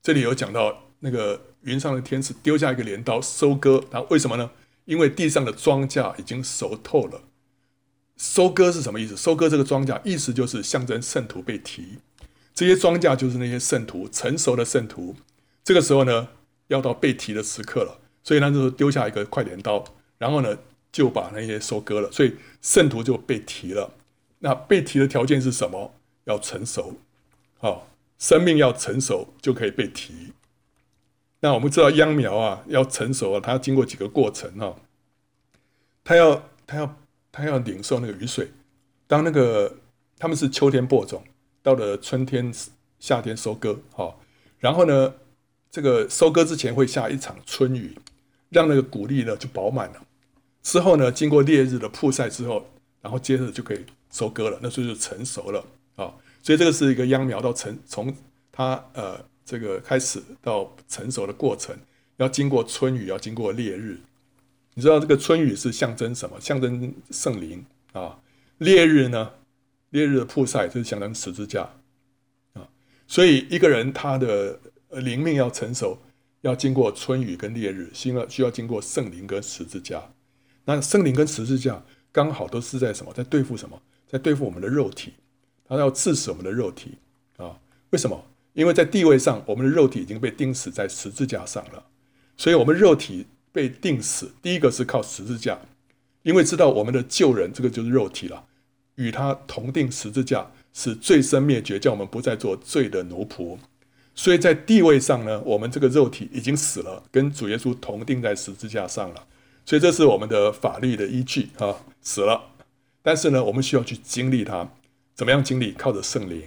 [0.00, 4.50] 这里有讲到那个云上的天使丢下一个镰刀收割，那为什么呢？
[4.84, 7.22] 因为地上的庄稼已经熟透了。
[8.16, 9.16] 收割是什么意思？
[9.16, 11.98] 收割这个庄稼，意思就是象征圣徒被提，
[12.54, 15.16] 这些庄稼就是那些圣徒，成熟的圣徒。
[15.64, 16.28] 这个时候呢，
[16.68, 19.84] 要到被提的时刻了，所以呢就丢下一个快镰刀，
[20.18, 20.56] 然后呢
[20.92, 23.92] 就把那些收割了，所以圣徒就被提了。
[24.38, 25.94] 那被提的条件是什么？
[26.24, 26.96] 要成熟，
[27.58, 30.32] 好，生命要成熟就可以被提。
[31.44, 34.74] 那我们知道秧苗啊要成熟啊，它要经过几个过程哈，
[36.02, 36.96] 它要它要
[37.30, 38.50] 它要领受那个雨水。
[39.06, 39.70] 当那个
[40.18, 41.22] 他们是秋天播种，
[41.62, 42.50] 到了春天
[42.98, 44.18] 夏天收割，好，
[44.58, 45.12] 然后呢，
[45.70, 47.94] 这个收割之前会下一场春雨，
[48.48, 50.00] 让那个谷粒呢就饱满了。
[50.62, 52.66] 之后呢，经过烈日的曝晒之后，
[53.02, 55.62] 然后接着就可以收割了，那所以就成熟了
[55.96, 56.10] 啊。
[56.42, 58.16] 所以这个是一个秧苗到成从
[58.50, 61.76] 它呃这个开始到成熟的过程，
[62.16, 64.00] 要经过春雨，要经过烈日。
[64.74, 66.40] 你知道这个春雨是象征什么？
[66.40, 68.20] 象征圣灵啊。
[68.58, 69.32] 烈日呢，
[69.90, 71.70] 烈日的曝晒就是象征十字架
[72.54, 72.68] 啊。
[73.06, 74.60] 所以一个人他的。
[75.02, 75.98] 灵命要成熟，
[76.42, 80.00] 要经过春雨跟烈日，需要需要经过圣灵跟十字架。
[80.66, 81.82] 那圣灵跟十字架
[82.12, 83.12] 刚好都是在什么？
[83.12, 83.82] 在对付什么？
[84.06, 85.14] 在对付我们的肉体，
[85.66, 86.96] 它要致死我们的肉体
[87.38, 87.58] 啊！
[87.90, 88.24] 为什么？
[88.54, 91.84] 因为在地位上，我们的肉体已经被钉死在十字架上了，
[92.36, 94.32] 所以我们肉体被钉死。
[94.40, 95.58] 第一个是靠十字架，
[96.22, 98.46] 因为知道我们的旧人，这个就是肉体了，
[98.94, 103.58] 与他同钉十字架，使罪身灭绝，叫我们不再做罪的奴仆。
[104.14, 109.26] 所以在地位上呢，我们这个肉体已经死了，跟主耶稣同钉在十字架上了。
[109.66, 112.52] 所以这是我们的法律的依据啊，死了。
[113.02, 114.70] 但是呢，我们需要去经历它，
[115.14, 115.72] 怎么样经历？
[115.72, 116.42] 靠着圣灵。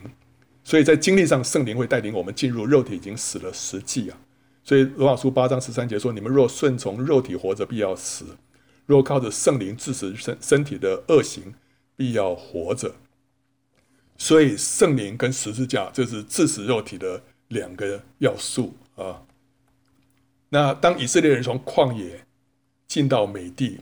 [0.68, 4.18] 所以在经历上，圣灵会带领我们进入肉体已经死了实际啊。
[4.66, 8.26] 所以罗马书八章十三节说：“你们若顺从肉体活着，必要死；
[8.86, 11.54] 若靠着圣灵致使身身体的恶行，
[11.96, 12.96] 必要活着。”
[14.20, 17.24] 所以圣灵跟十字架，这是致死肉体的。
[17.50, 19.24] 两个要素啊，
[20.50, 22.26] 那当以色列人从旷野
[22.90, 23.80] 进到美地，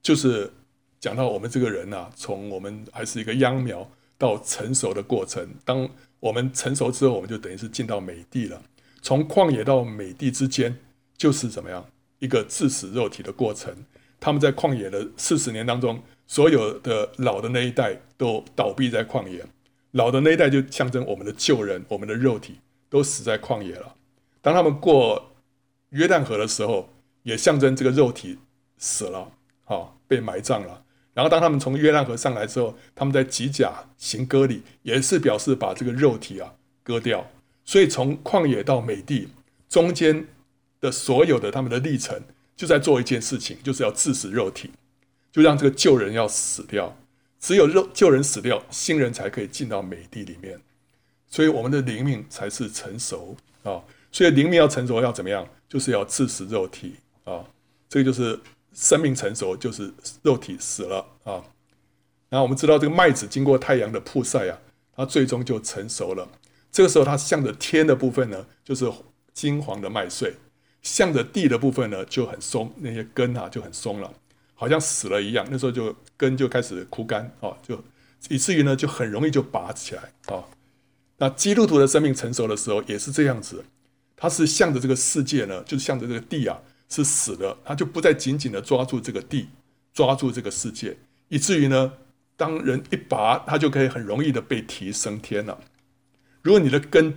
[0.00, 0.52] 就是
[1.00, 5.48] 讲到我们这个人呐、啊，从我们还是一个秧苗，到成熟的过程。
[5.64, 5.88] 当
[6.20, 8.62] 我们成熟之后，我们就等于是进到美地了。
[9.02, 10.78] 从旷野到美地之间，
[11.16, 11.86] 就是怎么样
[12.18, 13.74] 一个致死肉体的过程。
[14.18, 19.44] 他们在旷野的四十年当中，所有的老的那一代都倒闭在旷野。
[19.90, 22.58] 老的那一代就象征我们的旧人，我们的肉体
[22.88, 23.94] 都死在旷野了。
[24.40, 25.32] 当他们过
[25.90, 26.88] 约旦河的时候，
[27.22, 28.38] 也象征这个肉体
[28.78, 29.30] 死了，
[29.64, 30.82] 好，被埋葬了。
[31.14, 36.52] 然后当他们从约旦河上来之后，他们在吉甲行割礼，也是表示把这个肉体啊
[36.82, 37.30] 割掉。
[37.64, 39.28] 所以从旷野到美地
[39.68, 40.26] 中间
[40.80, 42.20] 的所有的他们的历程，
[42.56, 44.72] 就在做一件事情，就是要致死肉体，
[45.30, 46.96] 就让这个旧人要死掉。
[47.38, 50.58] 只有肉旧人死掉，新人才可以进到美地里面。
[51.28, 53.80] 所以我们的灵命才是成熟啊。
[54.10, 55.46] 所以灵命要成熟要怎么样？
[55.68, 57.44] 就是要致死肉体啊。
[57.88, 58.40] 这个就是。
[58.74, 61.40] 生命成熟就是肉体死了啊，
[62.28, 64.58] 然后我们知道这个麦子经过太阳的曝晒啊，
[64.96, 66.28] 它最终就成熟了。
[66.72, 68.90] 这个时候它向着天的部分呢，就是
[69.32, 70.28] 金黄的麦穗；
[70.82, 74.12] 向着地的部分呢，就很松，那些根啊就很松了，
[74.54, 75.46] 好像死了一样。
[75.48, 77.80] 那时候就根就开始枯干啊，就
[78.28, 80.42] 以至于呢就很容易就拔起来啊。
[81.18, 83.64] 那基督徒的生命成熟的时候也是这样子，
[84.16, 86.60] 它是向着这个世界呢，就是向着这个地啊。
[86.94, 89.48] 是死的，他就不再紧紧的抓住这个地，
[89.92, 90.96] 抓住这个世界，
[91.28, 91.94] 以至于呢，
[92.36, 95.58] 当人一拔，他就可以很容易的被提升天了。
[96.42, 97.12] 如果你的根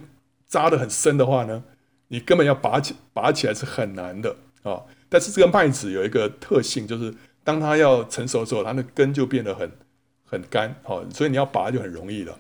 [0.48, 1.64] 扎得很深的话呢，
[2.08, 4.82] 你根本要拔起拔起来是很难的啊。
[5.10, 7.14] 但是这个麦子有一个特性，就是
[7.44, 9.72] 当它要成熟之后，它的根就变得很
[10.24, 12.40] 很干，好，所以你要拔就很容易了。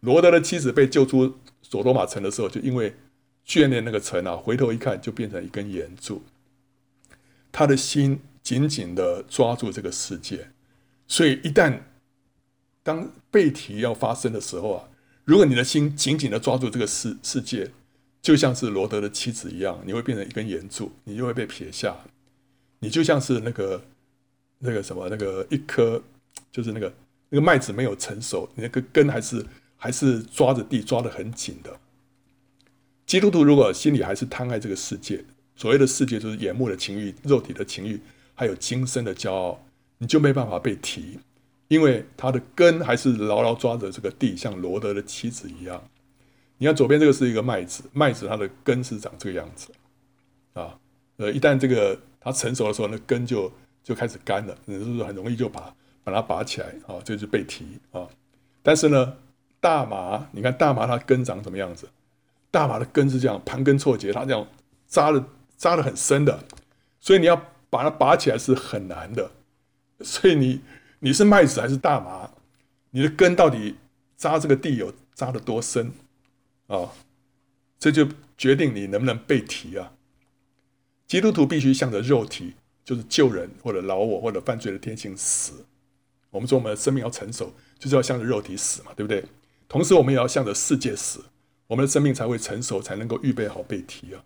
[0.00, 2.96] 罗德的妻子被救出所罗玛城的时候，就因为。
[3.46, 6.22] 眷恋那个城啊，回头一看就变成一根盐柱。
[7.52, 10.50] 他的心紧紧的抓住这个世界，
[11.06, 11.80] 所以一旦
[12.82, 14.88] 当被提要发生的时候啊，
[15.24, 17.70] 如果你的心紧紧的抓住这个世世界，
[18.22, 21.96] 就像是罗德的妻子一样，你会变成一根盐柱，你就会被撇下。
[22.78, 23.82] 你就像是那个
[24.60, 26.02] 那个什么那个一颗，
[26.52, 26.92] 就是那个
[27.28, 29.44] 那个麦子没有成熟，你那个根还是
[29.76, 31.78] 还是抓着地抓得很紧的。
[33.10, 35.20] 基督徒如果心里还是贪爱这个世界，
[35.56, 38.00] 所谓的世界就是眼目的情欲、肉体的情欲，
[38.36, 39.60] 还有今生的骄傲，
[39.98, 41.18] 你就没办法被提，
[41.66, 45.82] 因为他的根还是牢牢抓着这个地，像罗德的妻子一样。
[46.58, 49.72] 你看左边这个是一个麦子，麦子它的根是长这个样子，
[50.52, 50.78] 啊，
[51.16, 53.52] 呃，一旦这个它成熟的时候，那根就
[53.82, 57.02] 就开始干了，你是不是很容易就把把它拔起来啊？
[57.04, 58.06] 这就是被提啊。
[58.62, 59.16] 但是呢，
[59.58, 61.88] 大麻，你看大麻它根长什么样子？
[62.50, 64.46] 大麻的根是这样盘根错节，它这样
[64.86, 65.24] 扎的
[65.56, 66.44] 扎的很深的，
[67.00, 67.36] 所以你要
[67.68, 69.30] 把它拔起来是很难的。
[70.00, 70.60] 所以你
[71.00, 72.30] 你是麦子还是大麻，
[72.90, 73.76] 你的根到底
[74.16, 75.92] 扎这个地有扎的多深
[76.66, 76.90] 啊、
[77.78, 78.06] 这就
[78.38, 79.92] 决定你能不能被提啊。
[81.06, 85.64] 基督徒必须向着肉体，就是救人或者老我或者犯罪的天性死。
[86.30, 89.24] 我们说我们的生命要成熟，就是要向着肉体死嘛，对不对？
[89.68, 91.24] 同时我们也要向着世界死。
[91.70, 94.20] 我们的生命才会成熟，才能够预备好被提啊。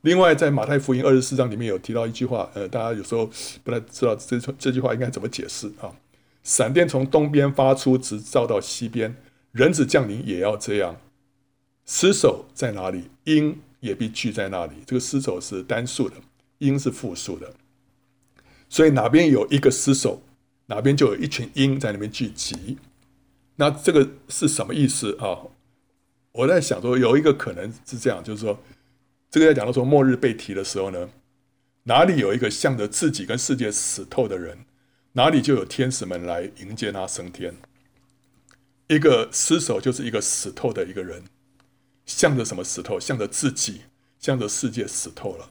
[0.00, 3.30] 另外，在马太福音二十四章里面有提到一句话，呃，大家有时候
[3.62, 5.92] 不太知道这这句话应该怎么解释啊？
[6.42, 9.14] 闪电从东边发出，直照到西边，
[9.52, 10.96] 人子降临也要这样。
[11.84, 14.72] 尸首在哪里，鹰也必聚在那里。
[14.86, 16.16] 这个尸首是单数的，
[16.58, 17.52] 鹰是复数的，
[18.70, 20.22] 所以哪边有一个尸首，
[20.66, 22.78] 哪边就有一群鹰在那边聚集。
[23.56, 25.51] 那这个是什么意思啊？
[26.32, 28.58] 我在想说，有一个可能是这样，就是说，
[29.30, 31.10] 这个在讲到说末日被提的时候呢，
[31.84, 34.58] 哪里有一个向着自己跟世界死透的人，
[35.12, 37.54] 哪里就有天使们来迎接他升天。
[38.88, 41.24] 一个尸首就是一个死透的一个人，
[42.06, 42.98] 向着什么死透？
[42.98, 43.82] 向着自己，
[44.18, 45.50] 向着世界死透了。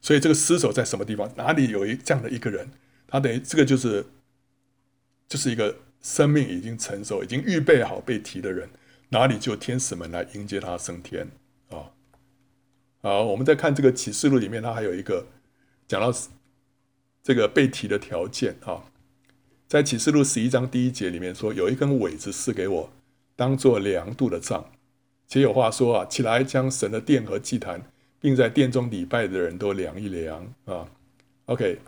[0.00, 1.30] 所以这个尸首在什么地方？
[1.36, 2.70] 哪里有一这样的一个人？
[3.06, 4.06] 他等于这个就是，
[5.28, 8.68] 就是一个生命已经成熟、已经预备好被提的人。
[9.10, 11.28] 哪里就天使们来迎接他升天
[11.70, 11.92] 啊！
[13.00, 15.26] 好，我们再看这个启示录里面，它还有一个
[15.86, 16.12] 讲到
[17.22, 18.84] 这个被提的条件啊，
[19.66, 22.90] 在启示录十一章第一节里面说，有一根苇子赐给我，
[23.34, 24.70] 当做量度的杖，
[25.26, 27.90] 且有话说啊，起来将神的殿和祭坛，
[28.20, 30.86] 并在殿中礼拜的人都量一量啊。
[31.46, 31.80] OK，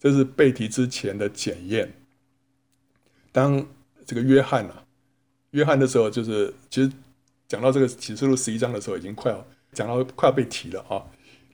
[0.00, 1.92] 这是被提之前的检验。
[3.30, 3.64] 当
[4.04, 4.86] 这个约翰啊。
[5.50, 6.90] 约翰的时候，就是其实
[7.46, 11.02] 讲到这个启示录十一章的时候，已经快要讲到快要被提了啊。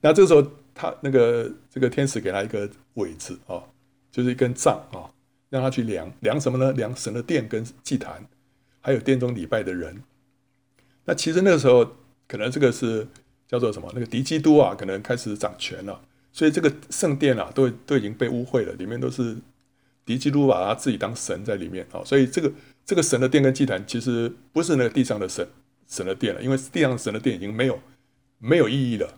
[0.01, 3.63] 那这个时候，他那个这个天使给他一个苇子啊，
[4.11, 5.11] 就是一根杖啊。
[5.51, 6.73] 让他去量量什么呢？
[6.73, 8.27] 量神的殿跟祭坛，
[8.81, 10.03] 还有殿中礼拜的人。
[11.05, 11.89] 那其实那个时候，
[12.27, 13.07] 可能这个是
[13.47, 13.89] 叫做什么？
[13.95, 16.01] 那个敌基督啊，可能开始掌权了，
[16.33, 19.37] 所以这个圣殿啊，都都已经被污秽了，里面都是
[20.05, 22.51] 敌基督把他自己当神在里面啊，所以这个
[22.85, 25.49] 这个神的殿跟祭坛，其实不是那个地上的神
[25.89, 27.81] 神的殿了，因为地上神的殿已经没有
[28.39, 29.15] 没有意义了。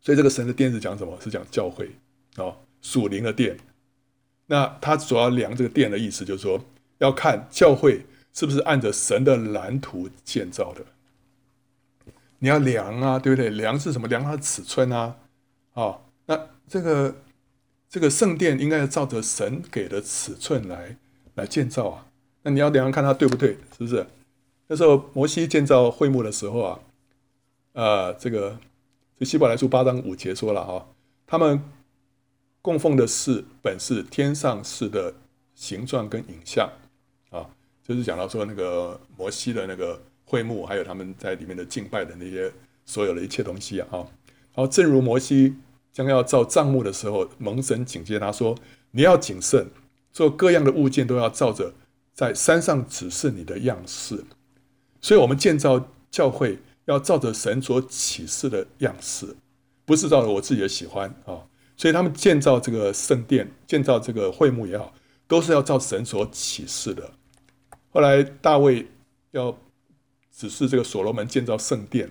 [0.00, 1.18] 所以这个神的殿是讲什么？
[1.20, 1.90] 是讲教会
[2.36, 3.56] 啊，属灵的殿。
[4.46, 6.62] 那他主要量这个殿的意思，就是说
[6.98, 10.84] 要看教会是不是按着神的蓝图建造的。
[12.40, 13.48] 你要量啊，对不对？
[13.48, 14.06] 量是什么？
[14.06, 15.16] 量它的尺寸啊。
[15.72, 17.22] 啊，那这个
[17.88, 20.98] 这个圣殿应该要照着神给的尺寸来
[21.36, 22.06] 来建造啊。
[22.44, 24.06] 那你要量看它对不对，是不是？
[24.68, 26.78] 那时候摩西建造会幕的时候啊，
[27.72, 28.56] 呃，这个。
[29.16, 30.84] 这希伯来书八章五节说了哈，
[31.24, 31.62] 他们
[32.60, 35.14] 供奉的是本是天上事的
[35.54, 36.68] 形状跟影像
[37.30, 37.46] 啊，
[37.84, 42.52] 就是讲到说那个摩西的那个会幕，还有他们在里面的敬拜的那些
[42.84, 43.88] 所有的一切东西啊。
[43.92, 45.54] 然后正如摩西
[45.92, 48.58] 将要造帐幕的时候，蒙神警戒他说
[48.90, 49.68] ：“你要谨慎，
[50.12, 51.72] 做各样的物件都要照着
[52.14, 54.24] 在山上指示你的样式。”
[55.02, 56.58] 所以，我们建造教会。
[56.86, 59.34] 要照着神所启示的样式，
[59.86, 61.40] 不是照着我自己的喜欢啊。
[61.78, 64.92] 所以他们建造这个圣殿，建造这个会幕也好，
[65.26, 67.10] 都是要照神所启示的。
[67.88, 68.86] 后来大卫
[69.30, 69.56] 要
[70.30, 72.10] 指示这个所罗门建造圣殿，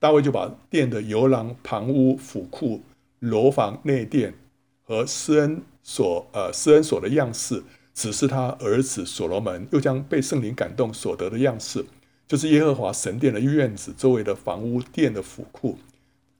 [0.00, 2.82] 大卫就把殿的游廊、旁屋、府库、
[3.20, 4.34] 楼房、内殿
[4.82, 7.62] 和施恩所呃施恩所的样式
[7.94, 11.86] 指示他儿子所罗门，又将被圣灵感动所得的样式。
[12.26, 15.78] 就是耶和华神殿的院子周围的房屋、殿的府库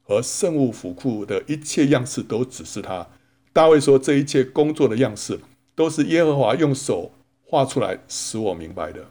[0.03, 3.07] 和圣物府库的一切样式，都指示他。
[3.53, 5.39] 大卫说：“这一切工作的样式，
[5.75, 7.13] 都是耶和华用手
[7.45, 9.11] 画出来，使我明白的。”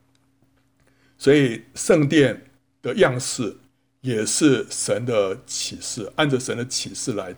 [1.18, 2.46] 所以圣殿
[2.82, 3.56] 的样式
[4.02, 7.34] 也是神的启示，按着神的启示来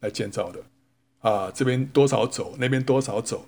[0.00, 0.60] 来建造的。
[1.20, 3.46] 啊，这边多少走，那边多少走。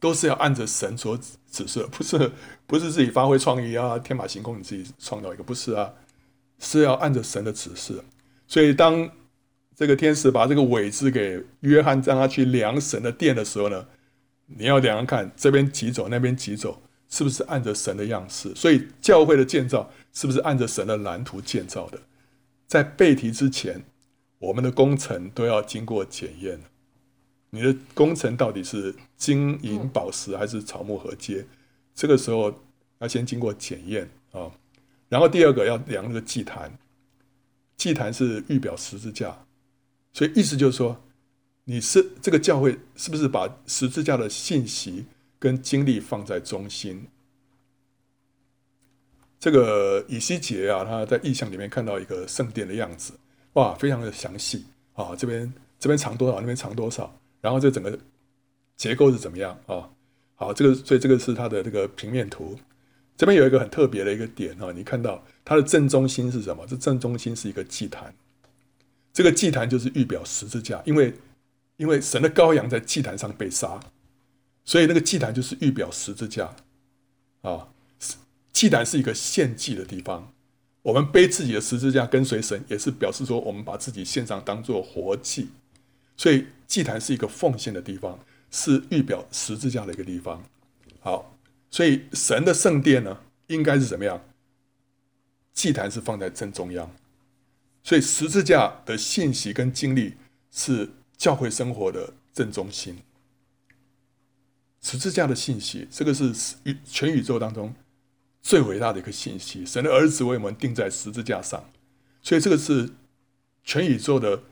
[0.00, 1.16] 都是要按着神所
[1.50, 2.32] 指示，不是
[2.66, 5.92] 不是自己发挥创意啊，天马行空，你自己创造一个，不是啊，
[6.58, 8.02] 是要按着神的指示。
[8.48, 9.08] 所以当
[9.76, 13.86] 这个天使把这个苇子给约翰，让他去量神的殿的时候呢，
[14.46, 18.54] 你要量看这边几走，那边几走，是不是按着神的样式？
[18.54, 21.98] 所以教会的建造是不是按着神的蓝图建造的？
[22.66, 23.84] 在背题之前，
[24.38, 26.60] 我们的工程都要经过检验。
[27.50, 31.44] 你的工程到底是金银宝石还是草木禾秸？
[31.94, 32.54] 这个时候
[33.00, 34.50] 要先经过检验啊。
[35.08, 36.72] 然后第二个要量那个祭坛，
[37.76, 39.36] 祭坛是预表十字架，
[40.12, 41.02] 所以意思就是说，
[41.64, 45.04] 你是这个教会是不是把十字架的信息
[45.38, 47.08] 跟经历放在中心？
[49.40, 53.14] 这个以西结啊，他在异象里面看到一个圣殿的样子，
[53.54, 57.12] 哇，非常的详细啊，这边这边长多少，那边长多少。
[57.40, 57.98] 然后这整个
[58.76, 59.90] 结构是怎么样啊？
[60.34, 62.58] 好，这个所以这个是它的这个平面图。
[63.16, 66.66] 这边有一个很特别的一个点啊，你看到它的正中心是什么？
[66.66, 68.14] 这正中心是一个祭坛。
[69.12, 71.14] 这个祭坛就是预表十字架，因为
[71.76, 73.80] 因为神的羔羊在祭坛上被杀，
[74.64, 76.54] 所以那个祭坛就是预表十字架
[77.42, 77.68] 啊。
[78.52, 80.32] 祭坛是一个献祭的地方，
[80.82, 85.48] 我们背自己的十字架跟随神，也是表示说我们把自己献上当做活祭。
[86.16, 88.16] 所以祭坛是一个奉献的地方，
[88.48, 90.40] 是预表十字架的一个地方。
[91.00, 91.36] 好，
[91.68, 94.24] 所以神的圣殿呢，应该是怎么样？
[95.52, 96.88] 祭坛是放在正中央，
[97.82, 100.14] 所以十字架的信息跟经历
[100.52, 102.96] 是教会生活的正中心。
[104.80, 106.32] 十字架的信息，这个是
[106.84, 107.74] 全宇宙当中
[108.42, 109.66] 最伟大的一个信息。
[109.66, 111.68] 神的儿子为我们钉在十字架上，
[112.22, 112.90] 所以这个是
[113.64, 114.44] 全宇宙的。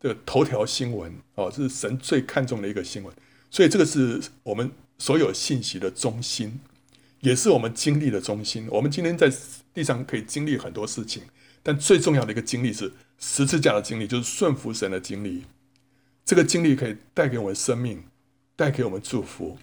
[0.00, 3.12] 的头条新闻哦，这是神最看重的一个新闻，
[3.50, 6.60] 所以这个是我们所有信息的中心，
[7.20, 8.68] 也是我们经历的中心。
[8.70, 9.28] 我们今天在
[9.74, 11.24] 地上可以经历很多事情，
[11.62, 15.44] 但最重要的一个经历是十字架的经历，就是顺服神的经历。
[16.24, 18.04] 这个经历可以带给我们生命，
[18.54, 19.58] 带给我们祝福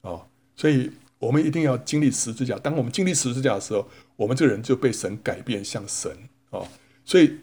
[0.00, 0.26] 哦。
[0.56, 2.58] 所以我们一定要经历十字架。
[2.58, 6.10] 当我们经历十字架的时候，我们这个人就被神改变，像神
[6.50, 6.66] 哦。
[7.04, 7.38] 所以。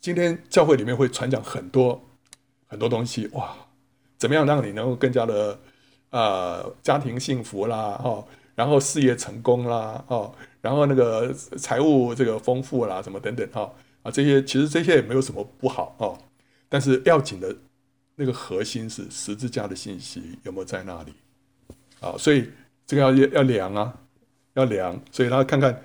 [0.00, 2.00] 今天教会里面会传讲很多
[2.66, 3.54] 很多东西哇，
[4.16, 5.52] 怎么样让你能够更加的
[6.08, 6.20] 啊、
[6.62, 13.70] 呃、家庭幸福啦哦，然后事业成功啦哦，然后那个财务这个丰富啦什么等等哈
[14.02, 16.18] 啊这些其实这些也没有什么不好哦，
[16.70, 17.54] 但是要紧的
[18.16, 21.12] 那个核心是十字架的信息有没有在那里
[22.00, 22.48] 啊，所以
[22.86, 23.94] 这个要要量啊，
[24.54, 25.84] 要量，所以他看看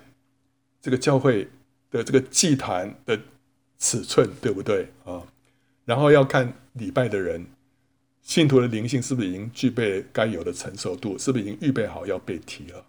[0.80, 1.46] 这个教会
[1.90, 3.20] 的这个祭坛的
[3.78, 5.22] 尺寸对不对啊？
[5.84, 7.46] 然后要看礼拜的人，
[8.22, 12.84] 信徒的灵性是不是已经具备该有的成熟度，是不是已经预备好要被提了？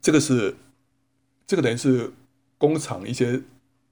[0.00, 0.54] 这个是
[1.46, 2.12] 这个等于是
[2.58, 3.40] 工厂一些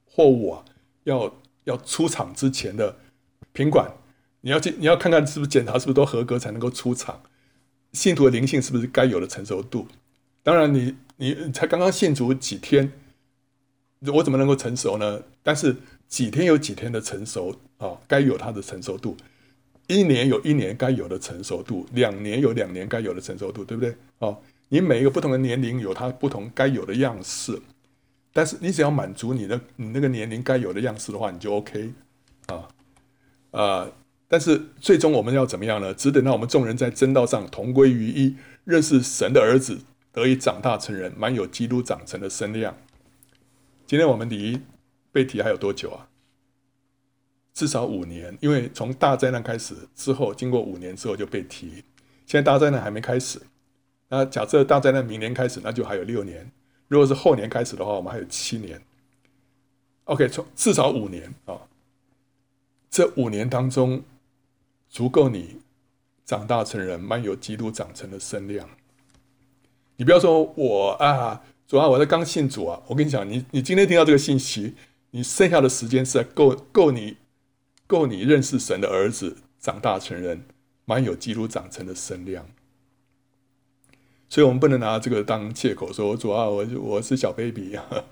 [0.05, 0.65] 货物啊，
[1.05, 2.97] 要要出厂之前的
[3.53, 3.91] 品管，
[4.43, 7.21] 你要去你要看看是不是检查是不是都合格才能够出厂。
[7.93, 9.87] 信徒的灵性是不是该有的成熟度？
[10.43, 12.93] 当然你，你你才刚刚信主几天，
[14.07, 15.23] 我怎么能够成熟呢？
[15.43, 15.77] 但是
[16.09, 19.15] 几天有几天的成熟啊，该有它的成熟度；
[19.87, 23.95] 一年有一年该有的成熟度，两年有两年该有的成熟度，对不对？
[24.19, 24.37] 哦，
[24.69, 27.61] 你每一个不同的年龄有它不同该有的样式，
[28.33, 31.93] 但是你只要满足你的你那个年龄该有的样式的话，你就 OK
[32.47, 32.69] 啊
[33.53, 33.93] 啊。
[34.27, 35.93] 但是最终我们要怎么样呢？
[35.93, 38.35] 只等到我们众人在真道上同归于一，
[38.65, 39.79] 认识神的儿子，
[40.11, 42.75] 得以长大成人，满有基督长成的身量。
[43.93, 44.59] 今天我们离
[45.13, 46.09] 被提还有多久啊？
[47.53, 51.85] 至少五年，因为从大灾难开始之后，经过五年之后就被提。
[52.25, 53.39] 现在大灾难还没开始，
[54.09, 56.51] 那假设大灾难明年开始，那就还有六年。
[56.89, 58.81] 如果是后年开始的话，我们还有七年。
[60.05, 61.61] OK，从至少五年啊，
[62.89, 64.03] 这五年当中。
[64.89, 65.61] 足够你
[66.25, 68.67] 长大成人，满有基督长成的身量。
[69.97, 72.83] 你不要说我啊，主啊，我在刚信主啊。
[72.87, 74.75] 我跟你讲，你你今天听到这个信息，
[75.13, 77.17] 你剩下的时间是够够你
[77.87, 80.45] 够你认识神的儿子，长大成人，
[80.85, 82.45] 满有基督长成的身量。
[84.29, 88.05] 所以，我们不能拿这个当借口说，主啊，我我是小 baby 啊，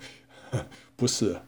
[0.96, 1.42] 不是。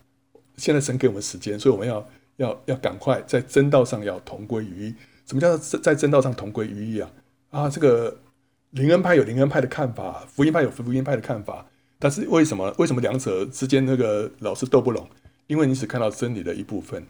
[0.58, 2.06] 现在神给我们时间，所以我们要
[2.36, 4.94] 要要赶快在真道上要同归于一。
[5.26, 7.10] 什么叫做在真道上同归于一啊？
[7.48, 8.20] 啊，这个
[8.68, 11.68] 灵恩派有灵恩派的看法，福音派有福音派的看法。
[12.02, 15.08] 但是为什么为什么两者之间那个老是斗不拢？
[15.46, 17.06] 因为你只看到真理的一部分。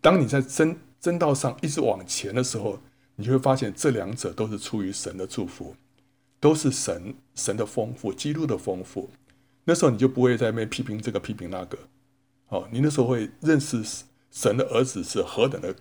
[0.00, 2.80] 当你在真真道上一直往前的时候，
[3.14, 5.76] 你就会发现这两者都是出于神的祝福，
[6.40, 9.08] 都是神神的丰富，基督的丰富。
[9.62, 11.78] 那时候你就不会在那边批评这个批评那个。
[12.48, 13.80] 哦，你那时候会认识
[14.32, 15.72] 神的儿子是何等的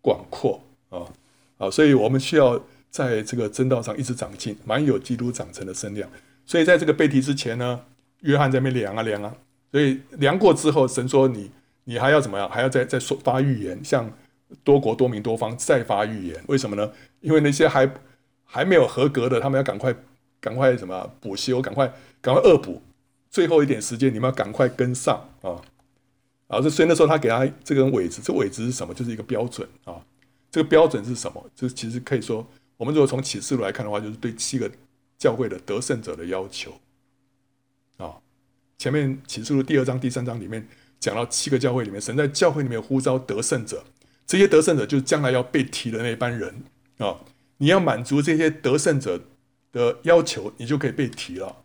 [0.00, 0.62] 广阔。
[0.90, 1.10] 啊，
[1.58, 6.08] 啊，所以我们需要在这个真道上一直长进，满有基督长成的身量。
[6.44, 7.80] 所以在这个背题之前呢，
[8.20, 9.34] 约翰在那边量啊量啊，
[9.70, 11.50] 所以量过之后，神说你
[11.84, 12.48] 你还要怎么样？
[12.48, 14.10] 还要再再说发预言，向
[14.62, 16.42] 多国多民多方再发预言。
[16.46, 16.92] 为什么呢？
[17.20, 17.90] 因为那些还
[18.44, 19.94] 还没有合格的，他们要赶快
[20.40, 22.82] 赶快什么补修，赶快赶快恶补，
[23.30, 25.62] 最后一点时间你们要赶快跟上啊！
[26.48, 28.92] 啊，所以那时候他给他这根尾子，这尾子是什么？
[28.92, 29.94] 就是一个标准啊。
[30.50, 31.42] 这个标准是什么？
[31.56, 34.70] 这其实可以说，我们如果从启示录来看的话，就是对七个
[35.22, 36.80] 教会的得胜者的要求。
[37.96, 38.18] 啊，
[38.76, 40.66] 前面启示录第二章、第三章里面
[40.98, 43.84] 讲到七个教会里面，神在教会里面呼召得胜者，
[44.26, 46.64] 这些得胜者就是将来要被提的那班人
[46.98, 47.20] 啊。
[47.58, 49.22] 你要满足这些得胜者
[49.70, 51.58] 的要求，你就可以被提了。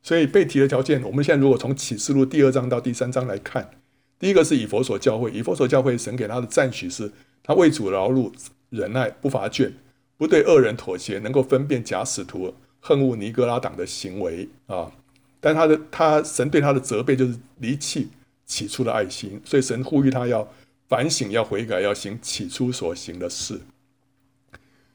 [0.00, 3.68] 所以被提的条件，我们现在如果从启示录第二章到第三章来看，
[4.16, 7.10] 第一个是以弗所教会，以弗所教会神给他的赞许是。
[7.42, 8.32] 他为主劳碌，
[8.70, 9.72] 忍耐，不乏倦，
[10.18, 14.92] 不对恶人妥协，能够分辨假使徒，恨恶尼哥拉党的行为啊。
[15.40, 18.08] 但他的他神对他的责备就是离弃
[18.44, 20.52] 起初的爱心，所以神呼吁他要
[20.88, 23.60] 反省，要悔改，要行起初所行的事。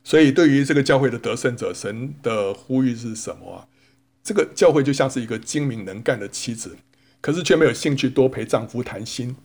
[0.04, 3.68] 所以对于这个教会的得胜者，神的呼吁是什么啊？
[4.22, 6.76] 这个教会就像是一个精明能干的妻子，
[7.22, 9.36] 可是却没有兴趣多陪丈夫谈心。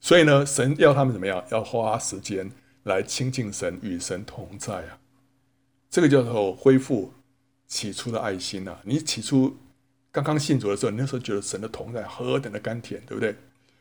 [0.00, 1.42] 所以呢，神要他们怎么样？
[1.50, 2.50] 要花时间
[2.88, 4.98] 来亲近神，与神同在啊。
[5.88, 7.12] 这个叫做恢复
[7.68, 8.80] 起初的爱心啊。
[8.82, 9.56] 你起初
[10.10, 13.36] 刚刚信主的时候，你那时候觉得神的同在何等的甘甜，对不对？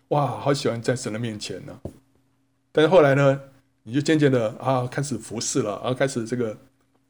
[0.10, 1.80] 哇，好喜欢在神的面前呢。
[2.72, 3.42] 但是后来呢，
[3.84, 6.56] 你就渐渐的啊，开始服侍了，啊，开始这个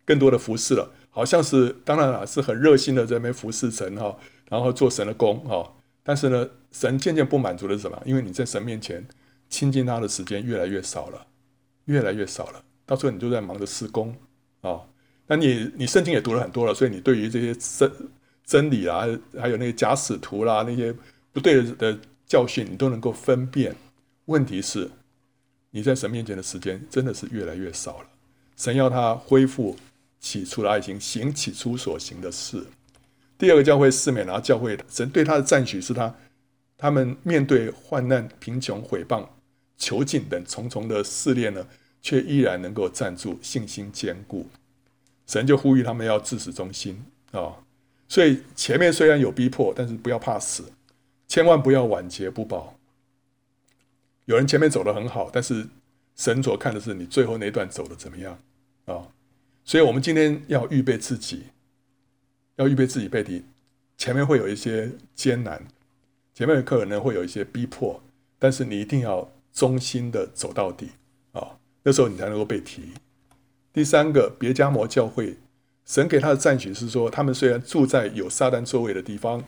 [0.06, 4.18] 更多的服侍了，好像是当然了，是很热心的在那边服侍神哈，
[4.50, 5.74] 然后做神的工哈。
[6.04, 8.02] 但是呢，神渐渐不满足的是什么？
[8.06, 9.06] 因为你在神面前
[9.50, 11.28] 亲近他的时间越来越少了，
[11.88, 12.64] 越来越少了。
[12.86, 14.16] 到时候你就在忙着施工
[14.62, 14.80] 啊、
[15.28, 17.92] 那你你圣经也读了很多了，所以你对于这些真
[18.46, 19.06] 真理啊，
[19.38, 20.94] 还有那些假使徒啦，那些
[21.34, 23.76] 不对的教训，你都能够分辨。
[24.26, 24.90] 问题是，
[25.72, 28.08] 你在神面前的时间真的是越来越少了。
[28.56, 29.78] 神要他恢复
[30.20, 32.66] 起初的爱心，行起初所行的事。
[33.38, 36.14] 第二个教会士每拿教会，神对他的赞许是他，
[36.78, 39.28] 他们面对患难、贫穷、毁谤、
[39.78, 41.68] 囚禁等重重的试炼呢，
[42.02, 44.48] 却依然能够站住，信心坚固。
[45.26, 47.58] 神就呼吁他们要至死忠心啊、
[48.08, 50.72] 所以前面虽然有逼迫，但是不要怕死，
[51.28, 52.80] 千万不要晚节不保。
[54.26, 55.68] 有人前面走得很好，但是
[56.16, 58.40] 神所看的是你最后那段走的怎么样
[58.86, 59.10] 啊、
[59.66, 61.48] 所以我们今天要预备自己，
[62.56, 63.44] 要预备自己背敌，
[63.98, 65.62] 前面会有一些艰难，
[66.34, 68.02] 前面可能会有一些逼迫，
[68.40, 70.92] 但是你一定要忠心的走到底
[71.32, 72.92] 啊、那时候你才能够被提。
[73.74, 75.36] 第三个，别加摩教会，
[75.84, 79.44] 神给他的赞许是说，他们虽然住在有撒旦座位的地方，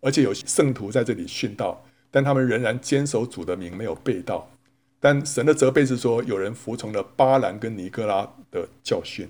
[0.00, 4.50] 而且有圣徒在这里殉道，但他们仍然坚守主的名，没有背道。
[4.98, 9.28] 但神的责备是说，有人服从了巴兰跟尼哥拉的教训，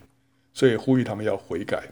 [0.55, 1.89] 所以呼吁他们要悔改。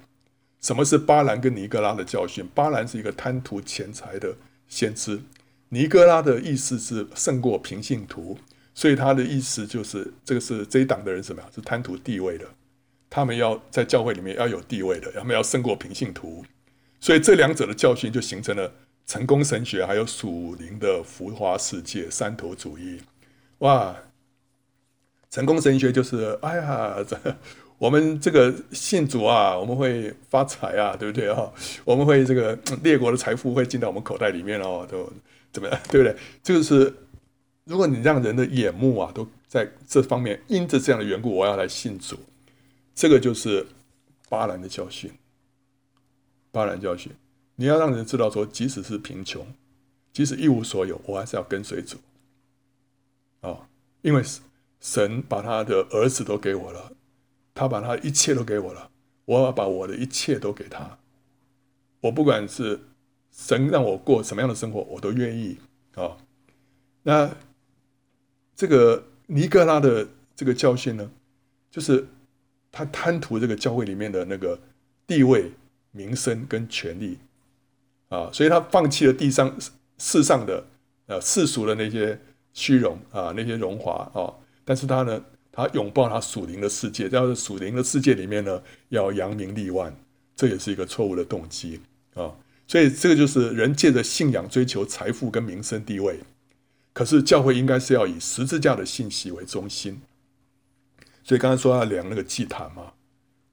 [0.61, 2.49] 什么是巴兰跟尼哥拉的教训？
[2.55, 4.37] 巴兰是一个贪图钱财的
[4.69, 5.21] 先知，
[5.69, 8.39] 尼哥拉的意思是胜过平信徒。
[8.75, 11.49] 所以他的意思就是，这个是这一党的人什么呀？
[11.53, 12.47] 是贪图地位的，
[13.11, 16.45] 他们要在教会里面要有地位的，他们要胜过平信徒。
[17.01, 18.73] 所以这两者的教训就形成了
[19.05, 23.01] 成功神学，还有属灵的浮华世界三头主义。
[23.59, 23.97] 哇，
[25.29, 27.19] 成功神学就是，哎呀，这
[27.79, 31.51] 我们这个信主啊，我们会发财啊，对不对啊？
[31.85, 35.13] 我们会这个列国的财富会进到我们口袋里面哦，都
[35.53, 36.17] 怎么样， 对不对？
[36.43, 36.95] 就是。
[37.65, 42.19] 如果你让人的眼目啊都在这方面，因着这样的缘故，我要来信主，
[42.95, 43.67] 这个就是
[44.31, 45.13] 巴兰的教训。
[46.51, 47.13] 巴兰教训，
[47.57, 49.47] 你要让人知道说，即使是贫穷，
[50.15, 51.99] 即使一无所有，我还是要跟随主。
[53.43, 53.69] 啊，
[54.01, 54.23] 因为
[54.81, 56.93] 神把他的儿子都给我了，
[57.53, 58.91] 他把他一切都给我了，
[59.27, 60.97] 我要把我的一切都给他。
[62.01, 62.81] 我不管是
[63.39, 65.57] 神让我过什么样的生活，我都愿意
[65.95, 66.19] 啊。
[67.05, 67.31] 那。
[68.61, 71.09] 这个尼哥拉的这个教训呢，
[71.71, 72.05] 就是
[72.73, 74.59] 他贪图这个教会里面的那个
[75.07, 75.53] 地位、
[75.93, 77.19] 名声跟权力
[78.09, 79.57] 啊，所以他放弃了地上
[79.97, 80.67] 世上的
[81.07, 82.19] 呃世俗的那些
[82.53, 84.35] 虚荣啊，那些荣华啊，
[84.65, 89.97] 但是他呢，他拥抱他属灵的世界，在属灵的世界里面呢，要扬名立万，
[90.35, 91.81] 这也是一个错误的动机
[92.15, 92.35] 啊，
[92.69, 96.21] 所以这个就是人借着信仰追求财富跟名声地位。
[96.93, 100.01] 可是教会应该是要以十字架的信息为中心，
[101.23, 102.93] 所以刚才说要量那个祭坛嘛，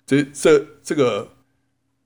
[0.05, 1.29] 这这这个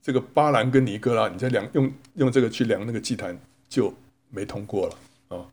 [0.01, 3.39] 这个巴兰跟尼哥拉，你再量用用这个去量那个祭坛
[3.69, 3.93] 就
[4.29, 5.47] 没通过了啊。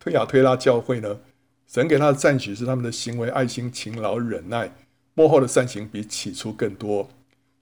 [0.00, 1.20] 推雅推拉教会呢，
[1.68, 4.74] 神给他的赞许是他们的行为爱心、勤劳、忍耐，
[5.14, 7.08] 幕后的善行比起初更多。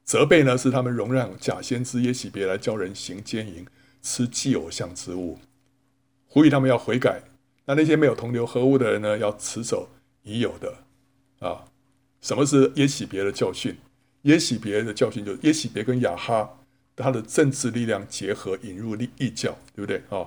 [0.09, 3.67] 责备呢是他们容让假先知耶洗别来教人行奸淫、
[4.01, 5.39] 吃祭偶像之物。
[6.27, 7.21] 呼吁他们要悔改，
[7.67, 9.87] 那那些没有同流合污的人呢，要持守
[10.23, 10.75] 已有的
[11.47, 11.67] 啊。
[12.23, 13.77] 什么是耶洗别的教训？
[14.23, 16.59] 耶洗别的教训就是耶洗别跟亚哈
[16.97, 20.27] 他的政治力量结合，引入异教，对不对啊？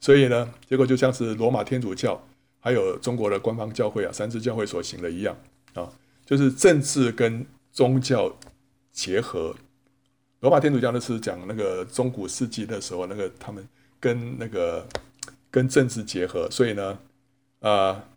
[0.00, 2.20] 所以呢，结果就像是罗马天主教
[2.58, 5.36] 还有中国的官方教会啊，三自教会所行的一样
[5.74, 5.88] 啊，
[6.26, 8.36] 就是政治跟宗教
[8.94, 9.54] 结合。
[10.40, 13.68] 罗马天主教的是讲那个中古世纪的时候，那个他们
[14.00, 14.88] 跟那个。
[15.50, 16.98] 跟政治结合，所以呢，
[17.60, 18.08] 啊、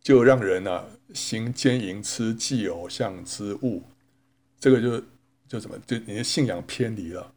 [0.00, 3.84] 就让人呢、啊、行奸淫、吃祭偶像之物，
[4.58, 5.00] 这个就
[5.46, 7.32] 就什么，就你的信仰偏离了。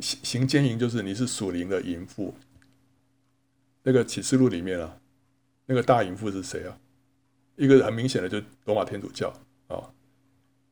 [0.00, 2.34] 行行奸淫就是你是属灵的淫妇。
[3.82, 5.00] 那个启示录里面啊，
[5.64, 6.78] 那个大淫妇是谁啊？
[7.56, 9.32] 一个很明显的，就罗马天主教
[9.68, 9.80] 啊、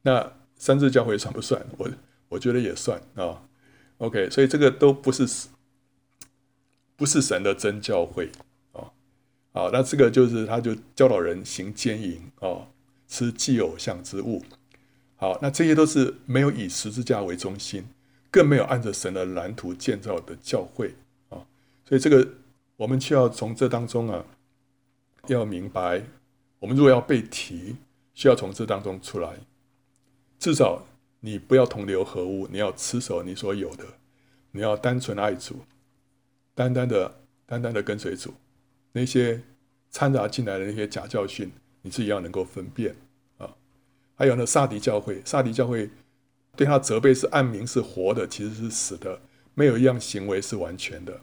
[0.02, 1.64] 那三自教会算不算？
[1.78, 1.90] 我
[2.28, 3.42] 我觉得也算啊、
[3.98, 5.48] OK，所以这个都不是。
[6.98, 8.30] 不是神的真教会
[8.72, 8.88] 啊，
[9.52, 12.68] 好，那这个就是他就教导人行奸淫啊，
[13.06, 14.42] 吃祭偶像之物，
[15.16, 17.86] 好，那这些都是没有以十字架为中心，
[18.30, 20.94] 更没有按着神的蓝图建造的教会
[21.28, 21.44] 啊，
[21.84, 22.26] 所以这个
[22.78, 24.24] 我们需要从这当中啊，
[25.26, 26.02] 要明白，
[26.60, 27.76] 我们如果要被提，
[28.14, 29.34] 需要从这当中出来，
[30.38, 30.86] 至少
[31.20, 33.84] 你不要同流合污，你要持守你所有的，
[34.52, 35.60] 你要单纯爱主。
[36.54, 37.14] 单单的、
[37.44, 38.32] 单单的跟随主，
[38.92, 39.42] 那些
[39.90, 42.96] 掺杂进来的那些假教训，你自己要能够分辨
[43.36, 43.54] 啊。
[44.14, 45.90] 还有呢，撒迪教会，撒迪教会
[46.56, 49.20] 对他责备是暗明是活的，其实是死的，
[49.52, 51.20] 没有一样行为是完全的，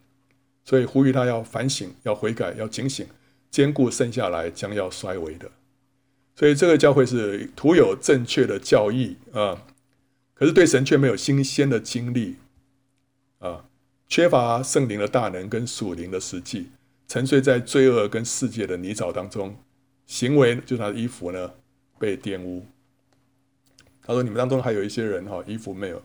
[0.64, 3.08] 所以呼吁他要反省、要悔改、要警醒，
[3.50, 5.50] 坚固剩下来将要衰微的。
[6.36, 9.66] 所以这个教会是徒有正确的教义啊，
[10.34, 12.38] 可是对神却没有新鲜的经历
[13.40, 13.66] 啊。
[14.08, 16.68] 缺乏圣灵的大能跟属灵的实际，
[17.08, 19.56] 沉睡在罪恶跟世界的泥沼当中，
[20.06, 21.52] 行为就是他的衣服呢
[21.98, 22.64] 被玷污，
[24.04, 26.00] 他说：“你们当中还有一些人哈，衣服没有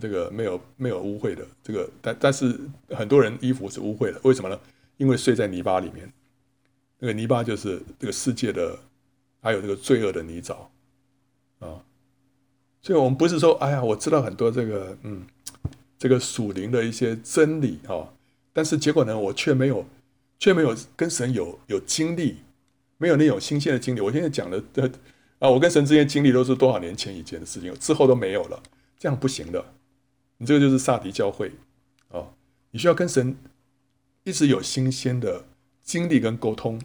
[0.00, 2.58] 这个没有没有污秽的，这个但但是
[2.90, 4.58] 很多人衣服是污秽的，为什么呢？
[4.96, 6.10] 因为睡在泥巴里面，
[7.00, 8.78] 那个泥巴就是这个世界的，
[9.42, 10.54] 还有这个罪恶的泥沼
[11.58, 11.84] 啊。
[12.80, 15.26] 所以，我们不是说，哎呀，我知道很多这个嗯，
[15.98, 18.14] 这个属灵的一些真理哈，
[18.54, 19.84] 但是结果呢，我却没有
[20.38, 22.38] 却没有跟神有有经历，
[22.96, 24.00] 没有那种新鲜的经历。
[24.00, 24.90] 我现在讲的的。”
[25.42, 28.62] 啊，我跟神之间经历都是多少年前以前的事情，之后都没有了，
[28.96, 29.74] 这样不行的。
[30.38, 31.50] 你这个就是撒迪教会
[32.10, 32.30] 啊，
[32.70, 33.36] 你需要跟神
[34.22, 35.44] 一直有新鲜的
[35.82, 36.80] 经历跟沟通，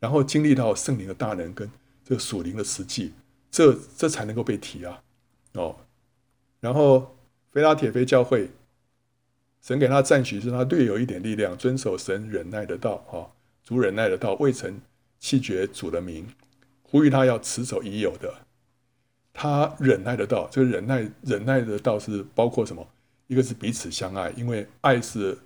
[0.00, 1.70] 然后经历到圣灵的大能跟
[2.04, 3.12] 这个属灵的实际，
[3.50, 5.02] 这这才能够被提啊
[5.52, 5.76] 哦。
[6.58, 7.16] 然后
[7.52, 8.50] 腓拉铁菲教会，
[9.62, 13.30] 神给他赞许是他略有一点力量，遵守神忍耐的道啊，
[13.62, 14.80] 主忍耐的道，未曾
[15.18, 16.26] 弃绝主的名。
[16.82, 18.34] 呼吁他要持守已有的，
[19.32, 22.84] 他忍耐的道，这个忍耐忍耐的道是包括什么？
[23.28, 25.38] 一个是彼此相爱，因为爱是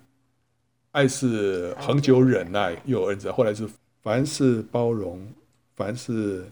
[0.89, 3.31] 爱是恒久忍耐，又有恩慈。
[3.31, 3.69] 后来是
[4.05, 5.27] 凡是包容，
[5.75, 6.45] 凡是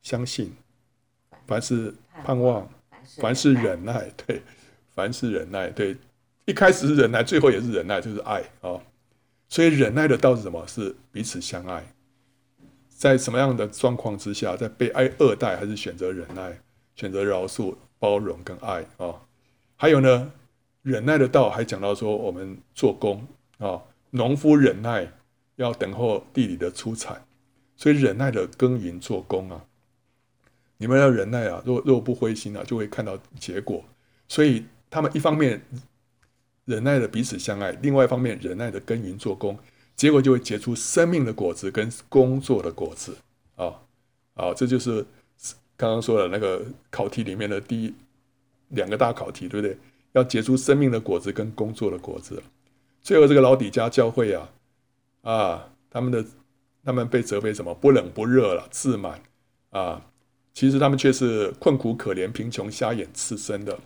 [0.00, 0.56] 相信，
[1.46, 2.66] 凡是盼望，
[3.18, 4.10] 凡是忍耐。
[4.26, 4.40] 对，
[4.94, 5.68] 凡是忍耐。
[5.68, 5.94] 对，
[6.46, 8.82] 一开始是忍耐，最后也是忍耐，就是爱啊、哦。
[9.50, 10.66] 所以忍耐的道是什么？
[10.66, 11.86] 是彼此相爱。
[12.88, 16.58] 在什么样的状况之下，在被爱二代，还是选择忍耐、
[16.96, 19.20] 选择饶恕、包容跟爱啊、哦？
[19.76, 20.32] 还有呢，
[20.80, 23.18] 忍耐的道还讲到说，我们做工
[23.58, 25.06] 啊、哦，农夫忍耐
[25.58, 27.22] 要等候地里的出产，
[27.76, 29.64] 所以忍耐的耕耘做工啊，
[30.78, 33.84] 你们要忍耐啊，若若不灰心啊，就会看到结果。
[34.28, 35.60] 所以他们一方面
[36.64, 39.58] 忍耐的彼此相爱，另外一方面忍耐的耕耘做工。
[39.96, 43.16] 结果就会结出生命的果子跟工作的果子
[43.56, 43.74] 啊
[44.34, 44.54] 啊！
[44.54, 45.04] 这就是
[45.76, 47.92] 刚刚说的那个考题里面的第一
[48.68, 49.76] 两个大考题，对不对？
[50.12, 52.40] 要结出生命的果子跟工作的果子。
[53.02, 54.48] 最后这个老底家教会啊
[55.22, 56.24] 啊，他们的
[56.84, 57.74] 他们被责备什么？
[57.74, 59.20] 不冷不热了，自满
[59.70, 60.06] 啊！
[60.54, 63.78] 其实他们却是困苦可怜、贫穷、瞎眼、赤身的。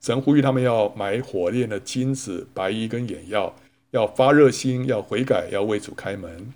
[0.00, 3.54] 神呼吁他们要买火炼的金子、白衣跟眼药。
[3.90, 6.52] 要发热心，要悔改，要为主开门，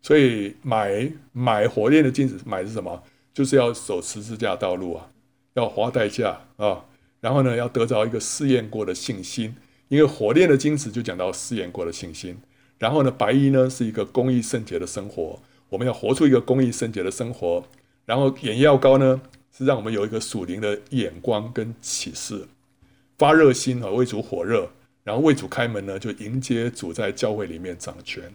[0.00, 3.02] 所以买买火炼的金子，买是什么？
[3.34, 5.10] 就是要走十字架道路啊，
[5.52, 6.86] 要花代价啊，
[7.20, 9.54] 然后呢，要得着一个试验过的信心，
[9.88, 12.40] 因为火炼的金子就讲到试验过的信心。
[12.80, 17.62] 然后呢，白衣呢是一个公益圣洁的生活，我们要活出一个公益圣洁的生活。
[18.06, 19.20] 然后眼药膏呢
[19.56, 22.48] 是让我们有一个属灵的眼光跟启示，
[23.18, 24.70] 发热心啊，为主火热。
[25.02, 28.34] 然后为主开门呢，就迎接主在教会里面掌权。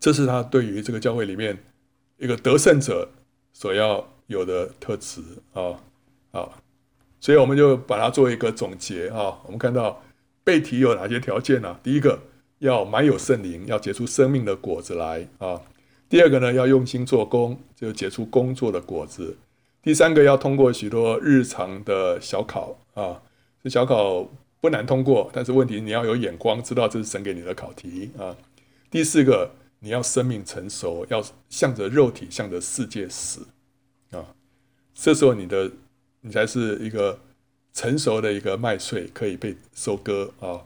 [0.00, 1.58] 这是他对于这个教会里面
[2.18, 3.10] 一个得胜者
[3.52, 5.80] 所要有的特质啊
[6.32, 6.48] 啊！
[7.20, 9.38] 所以我们就把它做一个总结啊。
[9.44, 10.02] 我们看到
[10.42, 11.78] 被提有哪些条件呢？
[11.82, 12.18] 第一个
[12.62, 15.60] 要满有圣灵，要结出生命的果子来啊。
[16.08, 19.36] 第二个呢，要用心做工，就结出工作的果子。
[19.82, 23.22] 第三个要通过许多日常的小考啊，
[23.62, 24.28] 这小考。
[24.62, 28.36] 不难通过，但是问题你要有眼光，知道这是神给你的考题啊。
[28.92, 29.50] 第四个，
[29.80, 33.44] 你要生命成熟，要向着肉体，向着世界死
[34.12, 34.24] 啊。
[34.94, 35.68] 这时候你的
[36.20, 37.18] 你才是一个
[37.72, 40.62] 成熟的一个麦穗，可以被收割啊。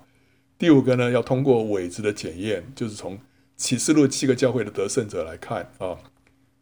[0.59, 3.19] 第五个呢，要通过苇子的检验，就是从
[3.57, 5.99] 启示录七个教会的得胜者来看啊，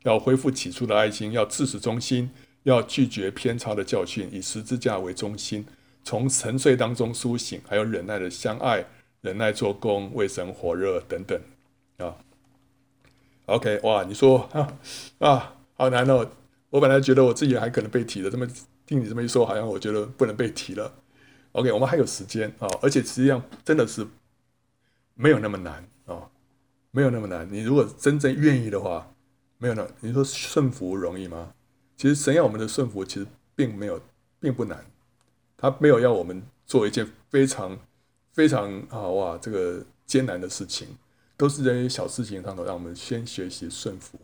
[0.03, 2.31] 要恢复起初的爱心，要自始忠心，
[2.65, 5.65] 要拒绝偏差的教训，以十字架为中心。
[6.03, 8.85] 从沉睡当中苏醒，还有忍耐的相爱，
[9.23, 11.41] 忍耐做工，为神火热等等
[11.99, 12.17] 啊。
[13.47, 14.77] OK，哇，你说 啊
[15.19, 16.29] 啊，好难哦！
[16.71, 18.47] 我本来觉得我自己还可能被提的，这么
[18.87, 20.93] 听你这么一说，好像我觉得不能被提了。
[21.55, 24.05] OK，我们还有时间啊，而且实际上真的是
[25.15, 26.29] 没有那么难啊，
[26.91, 27.49] 没有那么难。
[27.49, 29.15] 你如果真正愿意的话，
[29.59, 31.55] 没有那，你说顺服容易吗？
[31.97, 34.01] 其实神要我们的顺服，其实并没有，
[34.41, 34.85] 并不难。
[35.57, 37.79] 他没有要我们做一件非常
[38.33, 40.89] 非常啊哇这个艰难的事情，
[41.37, 44.19] 都是在一些小事情上头，让我们先学习顺服。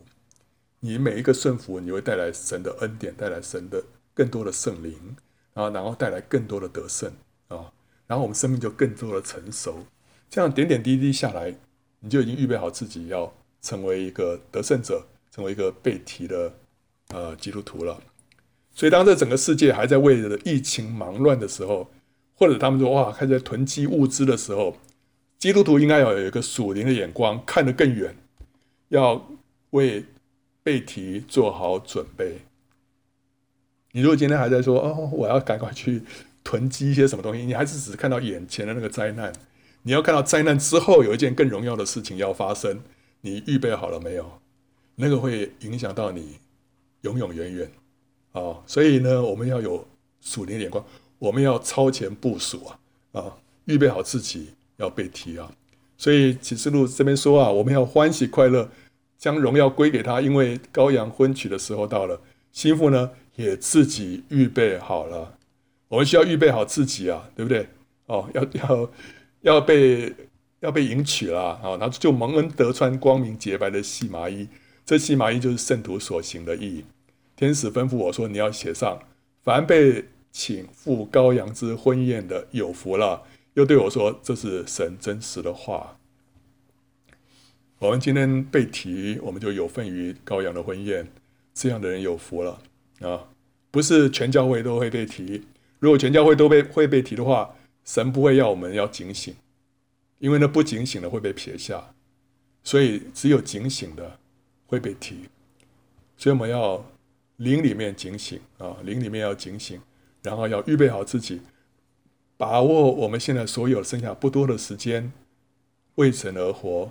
[0.81, 5.17] 你每一个顺服，你会带来神的恩典，带来神的更多的圣灵
[5.55, 7.13] 啊，然后带来更多的得胜
[7.49, 7.73] 啊，
[8.07, 9.85] 然后我们生命就更多的成熟。
[10.29, 11.55] 这样点点滴滴下来，
[12.01, 16.53] 你就已经预备好自己要成为一个得胜者，成为一个被提的
[17.09, 18.01] 呃基督徒了。
[18.73, 21.91] 所以，当这整个世界还在为了疫情忙乱的时候，
[22.37, 24.77] 或者他们说哇，开始在囤积物资的时候，
[25.37, 28.17] 基督徒应该要有一个属灵的眼光，看得更远，
[28.89, 29.29] 要
[29.71, 30.05] 为
[30.63, 32.43] 被提做好准备。
[33.93, 36.03] 你如果今天还在说哦，我要赶快去
[36.45, 39.33] 囤积一些什么东西，你还是只看到眼前的那个灾难。
[39.83, 42.81] 你要看到灾难之后有一件更荣耀的事情要发生，
[43.23, 44.41] 你预备好了没有？
[44.97, 46.37] 那个会影响到你
[47.01, 47.71] 永永远远
[48.33, 48.59] 啊！
[48.67, 49.89] 所以呢，我们要有
[50.21, 50.85] 属灵的眼光，
[51.19, 52.79] 我们要超前部署啊
[53.13, 53.37] 啊！
[53.65, 55.51] 预备好自己要被提啊！
[55.97, 58.69] 所以启示录这边说啊，我们要欢喜快乐，
[59.17, 62.21] 将荣耀归给他，因为羔羊婚娶的时候到了，
[62.53, 65.37] 心腹呢也自己预备好了。
[65.89, 67.69] 我们需要预备好自己啊，对不对？
[68.07, 68.91] 哦，要要
[69.43, 70.15] 要被
[70.61, 71.77] 要被迎娶了啊！
[71.79, 74.49] 然后就蒙恩得穿光明洁白的细麻衣，
[74.85, 76.85] 这细麻衣就是圣徒所行的义。
[77.37, 79.01] 天使吩咐我说：“你要写上，
[79.43, 83.23] 凡被请赴羔羊之婚宴的有福了。”
[83.55, 85.97] 又对我说：“这是神真实的话。
[87.79, 91.09] 我们今天被提，我们就有份于羔羊的婚宴。
[91.61, 92.59] 这样的人有福了
[93.01, 93.29] 啊！
[93.71, 95.45] 不是全教会都会被提。
[95.79, 97.55] 如果全教会都被会被提的话，
[97.85, 99.35] 神不会要我们要警醒，
[100.21, 101.93] 因为那不警醒的会被撇下。
[102.65, 104.19] 所以只有警醒的
[104.67, 105.27] 会被提。
[106.17, 106.83] 所以我们要
[107.37, 109.79] 灵里面警醒啊，灵里面要警醒，
[110.23, 111.43] 然后要预备好自己。”
[112.39, 115.13] 把握我们现在所有剩下不多的时间，
[115.97, 116.91] 为神而活，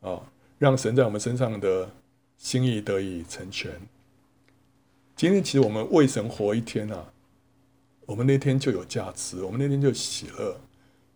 [0.00, 0.22] 啊，
[0.60, 1.90] 让神在我们身上的
[2.38, 3.72] 心意得以成全。
[5.16, 7.06] 今天其实我们为神活一天啊，
[8.04, 10.60] 我们那天就有价值，我们那天就喜乐。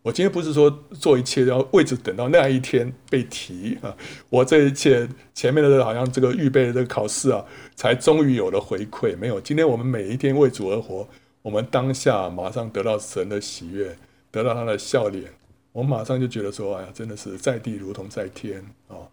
[0.02, 3.94] 我今天不是说做一切要为着等到那一天被提啊，
[4.30, 7.44] 我这一切前面的好像这个预备的这个考试啊，
[7.76, 9.14] 才终于有了回馈。
[9.18, 11.06] 没有，今天我们每一天为主而活。
[11.42, 13.94] 我们当下马上得到神的喜悦，
[14.30, 15.30] 得到他的笑脸，
[15.72, 19.08] 我马上就觉得说：“哎呀，真的是在地如同在天哦。”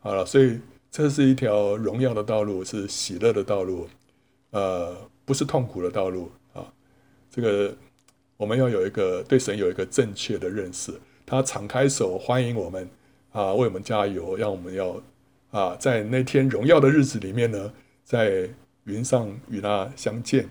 [0.00, 0.58] 好了，所以
[0.90, 3.88] 这是一条荣耀的道路，是喜乐的道路，
[4.50, 6.64] 呃，不是痛苦的道路啊。
[7.30, 7.76] 这个
[8.36, 10.92] 我们要有一个对神有一个正确的认识，
[11.24, 12.88] 他敞开手欢迎我们
[13.32, 15.00] 啊，为我们加油，让我们要
[15.50, 17.72] 啊，在那天荣耀的日子里面呢，
[18.04, 18.48] 在
[18.84, 20.48] 云上与他相见。